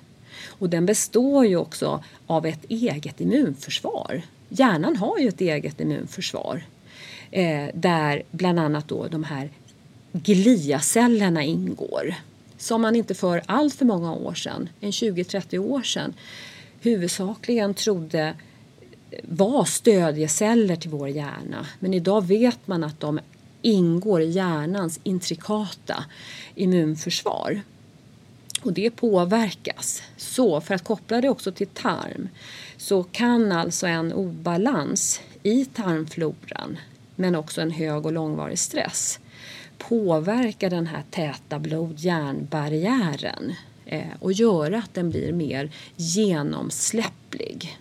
Och 0.49 0.69
den 0.69 0.87
består 0.87 1.47
ju 1.47 1.57
också 1.57 2.05
av 2.27 2.47
ett 2.47 2.65
eget 2.69 3.21
immunförsvar. 3.21 4.23
Hjärnan 4.55 4.97
har 4.97 5.19
ju 5.19 5.29
ett 5.29 5.41
eget 5.41 5.81
immunförsvar 5.81 6.65
eh, 7.31 7.67
där 7.75 8.23
bland 8.31 8.59
annat 8.59 8.89
då 8.89 9.09
de 9.09 9.25
här 9.25 9.51
gliacellerna 10.13 11.43
ingår 11.43 12.15
som 12.59 12.83
man 12.83 12.97
inte 12.97 13.15
för 13.15 13.43
allt 13.47 13.75
för 13.75 13.85
många 13.85 14.13
år 14.13 14.35
sedan, 14.35 14.69
en 14.81 14.91
20-30 14.91 15.59
år 15.59 15.83
sedan, 15.83 16.15
huvudsakligen 16.81 17.75
trodde 17.75 18.35
eh, 19.11 19.19
var 19.23 19.65
stödjeceller 19.65 20.77
till 20.77 20.91
vår 20.91 21.09
hjärna. 21.09 21.67
Men 21.79 21.95
idag 21.95 22.27
vet 22.27 22.67
man 22.67 22.85
att 22.85 23.01
de 23.01 23.21
ingår 23.63 24.21
i 24.21 24.31
hjärnans 24.31 25.01
intrikata 25.03 26.05
immunförsvar. 26.55 27.61
Och 28.63 28.73
det 28.73 28.91
påverkas. 28.91 30.03
Så 30.17 30.61
för 30.61 30.75
att 30.75 30.85
koppla 30.85 31.21
det 31.21 31.29
också 31.29 31.53
till 31.53 31.67
tarm 31.67 32.29
så 32.77 33.03
kan 33.03 33.53
alltså 33.53 33.87
en 33.87 34.13
obalans 34.13 35.21
i 35.43 35.65
tarmfloran 35.65 36.79
men 37.17 37.35
också 37.35 37.61
en 37.61 37.71
hög 37.71 38.07
och 38.07 38.13
långvarig 38.13 38.59
stress 38.59 39.19
påverka 39.79 40.69
den 40.69 40.87
här 40.87 41.03
täta 41.11 41.59
blod-hjärnbarriären 41.59 43.55
eh, 43.87 44.03
och 44.21 44.33
göra 44.33 44.79
att 44.79 44.95
den 44.95 45.11
blir 45.11 45.33
mer 45.33 45.71
genomsläpplig. 45.97 47.79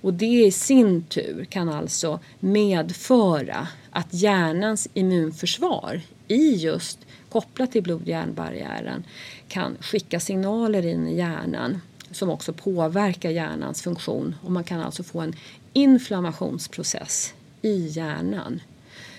Och 0.00 0.14
det 0.14 0.44
i 0.46 0.52
sin 0.52 1.02
tur 1.02 1.44
kan 1.44 1.68
alltså 1.68 2.20
medföra 2.40 3.68
att 3.90 4.14
hjärnans 4.14 4.88
immunförsvar 4.94 6.00
i 6.28 6.54
just 6.54 6.98
kopplat 7.28 7.72
till 7.72 7.82
blod-hjärnbarriären 7.82 9.04
kan 9.48 9.76
skicka 9.80 10.20
signaler 10.20 10.86
in 10.86 11.08
i 11.08 11.16
hjärnan 11.16 11.80
som 12.10 12.30
också 12.30 12.52
påverkar 12.52 13.30
hjärnans 13.30 13.82
funktion 13.82 14.34
och 14.44 14.52
man 14.52 14.64
kan 14.64 14.80
alltså 14.80 15.02
få 15.02 15.20
en 15.20 15.34
inflammationsprocess 15.72 17.34
i 17.62 17.86
hjärnan. 17.86 18.60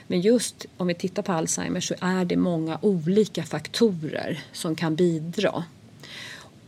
Men 0.07 0.21
just 0.21 0.65
om 0.77 0.87
vi 0.87 0.93
tittar 0.93 1.23
på 1.23 1.31
Alzheimer 1.31 1.79
så 1.79 1.95
är 2.01 2.25
det 2.25 2.35
många 2.35 2.79
olika 2.81 3.43
faktorer 3.43 4.43
som 4.51 4.75
kan 4.75 4.95
bidra. 4.95 5.63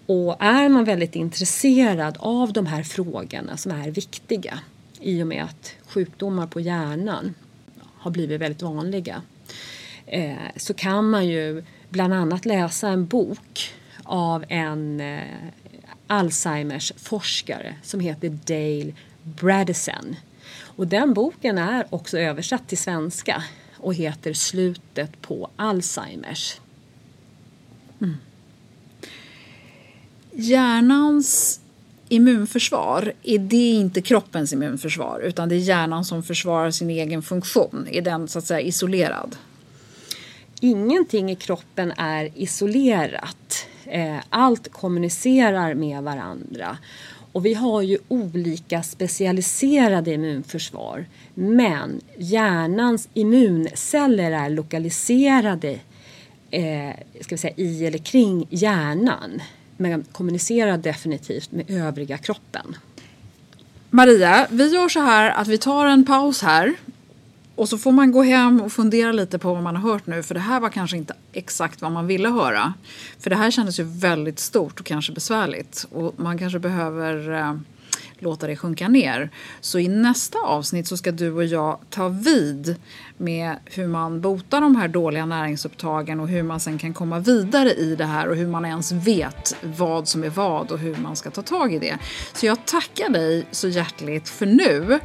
Och 0.05 0.36
är 0.39 0.70
man 0.70 0.84
väldigt 0.84 1.16
intresserad 1.16 2.18
av 2.20 2.53
de 2.53 2.66
här 2.66 2.84
frågorna 2.84 3.57
som 3.57 3.72
är 3.72 3.91
viktiga 3.91 4.60
i 4.99 5.24
och 5.24 5.28
med 5.28 5.43
att 5.43 5.74
sjukdomar 5.88 6.47
på 6.47 6.60
hjärnan 6.60 7.34
har 7.97 8.12
blivit 8.12 8.41
väldigt 8.41 8.62
vanliga 8.62 9.22
eh, 10.05 10.36
så 10.55 10.74
kan 10.74 11.10
man 11.10 11.28
ju 11.28 11.64
bland 11.90 12.14
annat 12.14 12.46
läsa 12.46 12.88
en 12.88 13.06
bok 13.06 13.74
av 14.04 14.46
en 14.48 15.00
eh, 15.00 15.24
Alzheimers 16.08 16.92
forskare 16.98 17.76
som 17.84 18.00
heter 18.00 18.30
Dale 18.30 18.94
Bradison. 19.24 20.16
Och 20.62 20.88
den 20.88 21.14
boken 21.14 21.58
är 21.58 21.86
också 21.90 22.18
översatt 22.20 22.68
till 22.68 22.78
svenska 22.78 23.44
och 23.78 23.94
heter 23.94 24.34
Slutet 24.34 25.22
på 25.22 25.50
Alzheimers. 25.56 26.60
Mm. 28.02 28.18
Hjärnans 30.32 31.60
immunförsvar, 32.10 33.14
är 33.24 33.40
det 33.40 33.72
inte 33.72 34.02
kroppens 34.02 34.54
immunförsvar 34.54 35.20
utan 35.20 35.50
det 35.50 35.56
är 35.56 35.60
hjärnan 35.60 36.06
som 36.06 36.24
försvarar 36.24 36.72
sin 36.72 36.90
egen 36.90 37.22
funktion? 37.22 37.88
Är 37.92 38.02
den 38.02 38.28
så 38.28 38.40
att 38.40 38.46
säga 38.46 38.62
isolerad? 38.62 39.36
Ingenting 40.60 41.32
i 41.32 41.36
kroppen 41.36 41.93
är 41.97 42.30
isolerat. 42.36 43.66
Eh, 43.86 44.18
allt 44.30 44.72
kommunicerar 44.72 45.74
med 45.74 46.03
varandra. 46.03 46.78
Och 47.32 47.45
vi 47.45 47.53
har 47.53 47.82
ju 47.82 47.97
olika 48.07 48.84
specialiserade 48.84 50.14
immunförsvar. 50.14 51.05
Men 51.34 52.01
hjärnans 52.18 53.10
immunceller 53.14 54.32
är 54.32 54.49
lokaliserade 54.49 55.80
eh, 56.51 56.93
ska 57.22 57.36
vi 57.36 57.38
säga, 57.38 57.53
i 57.57 57.86
eller 57.86 57.97
kring 57.97 58.47
hjärnan. 58.49 59.41
Men 59.78 60.03
kommunicerar 60.12 60.78
definitivt 60.78 61.51
med 61.51 61.72
övriga 61.72 62.18
kroppen. 62.18 62.76
Maria, 63.89 64.47
vi 64.49 64.74
gör 64.74 64.89
så 64.89 64.99
här 64.99 65.32
att 65.32 65.47
vi 65.47 65.57
tar 65.57 65.86
en 65.86 66.05
paus 66.05 66.41
här 66.41 66.74
och 67.60 67.70
så 67.70 67.78
får 67.78 67.91
man 67.91 68.12
gå 68.12 68.24
hem 68.24 68.62
och 68.62 68.72
fundera 68.72 69.12
lite 69.12 69.39
på 69.39 69.53
vad 69.53 69.64
man 69.64 69.76
har 69.76 69.91
hört 69.91 70.07
nu 70.07 70.24
för 70.24 70.34
det 70.34 70.39
här 70.39 70.60
var 70.60 70.70
kanske 70.70 70.97
inte 70.97 71.14
exakt 71.34 71.82
vad 71.82 71.91
man 71.91 72.07
ville 72.07 72.30
höra. 72.30 72.74
För 73.20 73.30
det 73.30 73.36
här 73.36 73.51
kändes 73.51 73.80
ju 73.80 73.84
väldigt 73.84 74.39
stort 74.39 74.80
och 74.80 74.86
kanske 74.86 75.12
besvärligt 75.12 75.88
och 75.91 76.20
man 76.20 76.38
kanske 76.38 76.60
behöver 76.60 77.32
eh, 77.32 77.55
låta 78.20 78.47
det 78.47 78.55
sjunka 78.55 78.88
ner. 78.88 79.30
Så 79.62 79.80
i 79.80 79.88
nästa 79.88 80.38
avsnitt 80.39 80.88
så 80.88 80.97
ska 80.97 81.12
du 81.12 81.32
och 81.32 81.45
jag 81.45 81.80
ta 81.89 82.07
vid 82.07 82.76
med 83.18 83.55
hur 83.66 83.88
man 83.88 84.22
botar 84.22 84.62
de 84.62 84.76
här 84.76 84.88
dåliga 84.88 85.26
näringsupptagen 85.26 86.20
och 86.20 86.28
hur 86.28 86.43
man 86.43 86.60
sen 86.60 86.78
kan 86.78 86.93
komma 86.93 87.20
vidare 87.20 87.74
i 87.74 87.95
det 87.95 88.05
här 88.05 88.28
och 88.28 88.36
hur 88.36 88.47
man 88.47 88.66
ens 88.66 88.91
vet 88.91 89.55
vad 89.62 90.07
som 90.07 90.24
är 90.24 90.30
vad 90.30 90.72
och 90.72 90.80
hur 90.80 90.95
man 90.95 91.16
ska 91.16 91.32
ta 91.32 91.41
tag 91.41 91.74
i 91.74 91.80
det. 91.80 91.97
Så 92.34 92.45
jag 92.45 92.66
tackar 92.66 93.10
dig 93.10 93.45
så 93.51 93.68
hjärtligt 93.68 94.30
för 94.30 94.45
nu. 94.45 94.99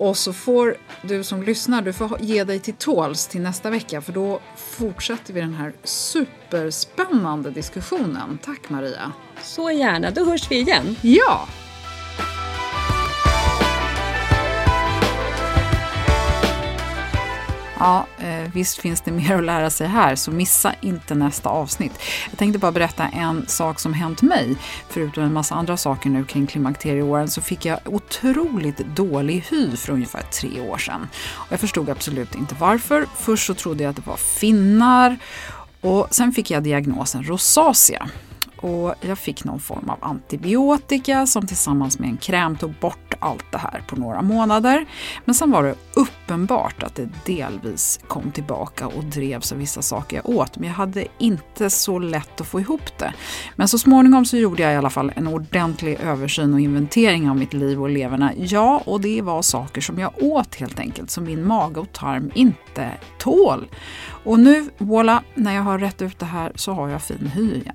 Och 0.00 0.16
så 0.16 0.32
får 0.32 0.76
du 1.02 1.24
som 1.24 1.42
lyssnar, 1.42 1.82
du 1.82 1.92
får 1.92 2.20
ge 2.20 2.44
dig 2.44 2.60
till 2.60 2.74
tåls 2.74 3.26
till 3.26 3.40
nästa 3.40 3.70
vecka 3.70 4.00
för 4.00 4.12
då 4.12 4.40
fortsätter 4.56 5.32
vi 5.32 5.40
den 5.40 5.54
här 5.54 5.72
superspännande 5.84 7.50
diskussionen. 7.50 8.38
Tack 8.44 8.70
Maria! 8.70 9.12
Så 9.42 9.70
gärna, 9.70 10.10
då 10.10 10.24
hörs 10.24 10.50
vi 10.50 10.60
igen. 10.60 10.96
Ja! 11.02 11.48
Ja, 17.80 18.06
eh, 18.18 18.52
visst 18.52 18.78
finns 18.78 19.00
det 19.00 19.12
mer 19.12 19.36
att 19.36 19.44
lära 19.44 19.70
sig 19.70 19.86
här, 19.86 20.16
så 20.16 20.30
missa 20.30 20.74
inte 20.80 21.14
nästa 21.14 21.48
avsnitt. 21.48 21.92
Jag 22.30 22.38
tänkte 22.38 22.58
bara 22.58 22.72
berätta 22.72 23.08
en 23.08 23.46
sak 23.46 23.80
som 23.80 23.94
hänt 23.94 24.22
mig. 24.22 24.56
Förutom 24.88 25.24
en 25.24 25.32
massa 25.32 25.54
andra 25.54 25.76
saker 25.76 26.10
nu 26.10 26.24
kring 26.24 26.46
klimakterieåren 26.46 27.28
så 27.28 27.40
fick 27.40 27.64
jag 27.64 27.78
otroligt 27.84 28.78
dålig 28.78 29.44
hy 29.50 29.76
för 29.76 29.92
ungefär 29.92 30.22
tre 30.22 30.60
år 30.60 30.78
sedan. 30.78 31.08
Och 31.28 31.52
jag 31.52 31.60
förstod 31.60 31.90
absolut 31.90 32.34
inte 32.34 32.54
varför. 32.54 33.06
Först 33.16 33.46
så 33.46 33.54
trodde 33.54 33.82
jag 33.82 33.90
att 33.90 33.96
det 33.96 34.06
var 34.06 34.16
finnar 34.16 35.16
och 35.80 36.08
sen 36.10 36.32
fick 36.32 36.50
jag 36.50 36.62
diagnosen 36.62 37.24
rosacea 37.24 38.08
och 38.60 38.94
jag 39.00 39.18
fick 39.18 39.44
någon 39.44 39.60
form 39.60 39.90
av 39.90 39.98
antibiotika 40.00 41.26
som 41.26 41.46
tillsammans 41.46 41.98
med 41.98 42.08
en 42.08 42.16
kräm 42.16 42.56
tog 42.56 42.74
bort 42.80 43.14
allt 43.18 43.44
det 43.52 43.58
här 43.58 43.82
på 43.88 43.96
några 43.96 44.22
månader. 44.22 44.86
Men 45.24 45.34
sen 45.34 45.50
var 45.50 45.62
det 45.62 45.74
uppenbart 46.00 46.82
att 46.82 46.94
det 46.94 47.08
delvis 47.26 48.00
kom 48.08 48.30
tillbaka 48.30 48.86
och 48.86 49.04
drevs 49.04 49.52
av 49.52 49.58
vissa 49.58 49.82
saker 49.82 50.16
jag 50.16 50.28
åt. 50.28 50.58
Men 50.58 50.68
jag 50.68 50.74
hade 50.74 51.06
inte 51.18 51.70
så 51.70 51.98
lätt 51.98 52.40
att 52.40 52.46
få 52.46 52.60
ihop 52.60 52.98
det. 52.98 53.12
Men 53.56 53.68
så 53.68 53.78
småningom 53.78 54.24
så 54.24 54.36
gjorde 54.36 54.62
jag 54.62 54.72
i 54.72 54.76
alla 54.76 54.90
fall 54.90 55.12
en 55.16 55.26
ordentlig 55.26 55.98
översyn 56.00 56.54
och 56.54 56.60
inventering 56.60 57.30
av 57.30 57.36
mitt 57.36 57.52
liv 57.52 57.82
och 57.82 57.90
leverna. 57.90 58.32
Ja, 58.36 58.82
och 58.84 59.00
det 59.00 59.22
var 59.22 59.42
saker 59.42 59.80
som 59.80 59.98
jag 59.98 60.22
åt 60.22 60.54
helt 60.54 60.80
enkelt 60.80 61.10
som 61.10 61.24
min 61.24 61.46
mage 61.46 61.80
och 61.80 61.92
tarm 61.92 62.30
inte 62.34 62.90
tål. 63.18 63.68
Och 64.24 64.40
nu, 64.40 64.70
voilà, 64.78 65.20
när 65.34 65.54
jag 65.54 65.62
har 65.62 65.78
rätt 65.78 66.02
ut 66.02 66.18
det 66.18 66.26
här 66.26 66.52
så 66.54 66.72
har 66.72 66.88
jag 66.88 67.02
fin 67.02 67.30
hy 67.34 67.54
igen. 67.54 67.74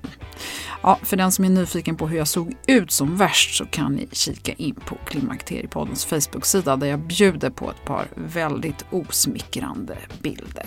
Ja, 0.82 0.98
för 1.02 1.16
den 1.16 1.32
som 1.32 1.44
är 1.44 1.48
nyfiken 1.48 1.96
på 1.96 2.08
hur 2.08 2.18
jag 2.18 2.28
såg 2.28 2.56
ut 2.66 2.90
som 2.90 3.16
värst 3.16 3.56
så 3.56 3.66
kan 3.66 3.92
ni 3.92 4.08
kika 4.12 4.52
in 4.52 4.74
på 4.74 4.96
Klimakteriepoddens 5.04 6.04
Facebook-sida 6.04 6.76
där 6.76 6.86
jag 6.86 6.98
bjuder 6.98 7.50
på 7.50 7.70
ett 7.70 7.84
par 7.84 8.06
väldigt 8.16 8.84
osmickrande 8.90 9.98
bilder. 10.22 10.66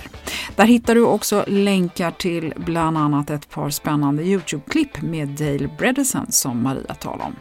Där 0.55 0.65
hittar 0.65 0.95
du 0.95 1.01
också 1.01 1.45
länkar 1.47 2.11
till 2.11 2.53
bland 2.57 2.97
annat 2.97 3.29
ett 3.29 3.49
par 3.49 3.69
spännande 3.69 4.23
Youtube-klipp 4.23 5.01
med 5.01 5.27
Dale 5.27 5.69
Bredesen 5.77 6.31
som 6.31 6.63
Maria 6.63 6.93
talade 6.93 7.23
om. 7.23 7.35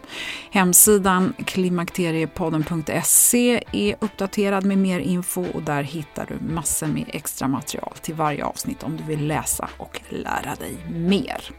Hemsidan 0.50 1.34
klimakteriepodden.se 1.46 3.64
är 3.72 3.96
uppdaterad 4.00 4.64
med 4.64 4.78
mer 4.78 5.00
info 5.00 5.44
och 5.54 5.62
där 5.62 5.82
hittar 5.82 6.26
du 6.26 6.54
massor 6.54 6.86
med 6.86 7.04
extra 7.09 7.48
material 7.48 7.92
till 8.02 8.14
varje 8.14 8.44
avsnitt 8.44 8.82
om 8.82 8.96
du 8.96 9.04
vill 9.04 9.26
läsa 9.26 9.68
och 9.78 10.00
lära 10.09 10.54
dig 10.54 10.76
mer. 10.90 11.50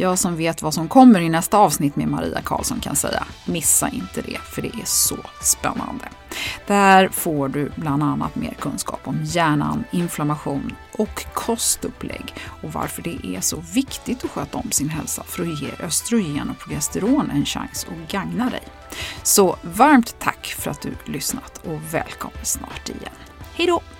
Jag 0.00 0.18
som 0.18 0.36
vet 0.36 0.62
vad 0.62 0.74
som 0.74 0.88
kommer 0.88 1.20
i 1.20 1.28
nästa 1.28 1.58
avsnitt 1.58 1.96
med 1.96 2.08
Maria 2.08 2.40
Karlsson 2.42 2.80
kan 2.80 2.96
säga, 2.96 3.24
missa 3.44 3.88
inte 3.88 4.22
det 4.22 4.38
för 4.38 4.62
det 4.62 4.68
är 4.68 4.84
så 4.84 5.16
spännande. 5.42 6.08
Där 6.66 7.08
får 7.08 7.48
du 7.48 7.72
bland 7.76 8.02
annat 8.02 8.36
mer 8.36 8.54
kunskap 8.60 9.00
om 9.04 9.18
hjärnan, 9.24 9.84
inflammation 9.90 10.74
och 10.92 11.26
kostupplägg 11.32 12.34
och 12.62 12.72
varför 12.72 13.02
det 13.02 13.26
är 13.26 13.40
så 13.40 13.62
viktigt 13.74 14.24
att 14.24 14.30
sköta 14.30 14.58
om 14.58 14.70
sin 14.70 14.88
hälsa 14.88 15.22
för 15.22 15.42
att 15.42 15.62
ge 15.62 15.70
östrogen 15.80 16.50
och 16.50 16.58
progesteron 16.58 17.30
en 17.30 17.44
chans 17.44 17.86
att 17.90 18.12
gagna 18.12 18.50
dig. 18.50 18.62
Så 19.22 19.56
varmt 19.62 20.16
tack 20.18 20.46
för 20.46 20.70
att 20.70 20.82
du 20.82 20.94
lyssnat 21.04 21.58
och 21.66 21.94
välkommen 21.94 22.44
snart 22.44 22.88
igen. 22.88 23.14
Hej 23.54 23.66
då! 23.66 23.99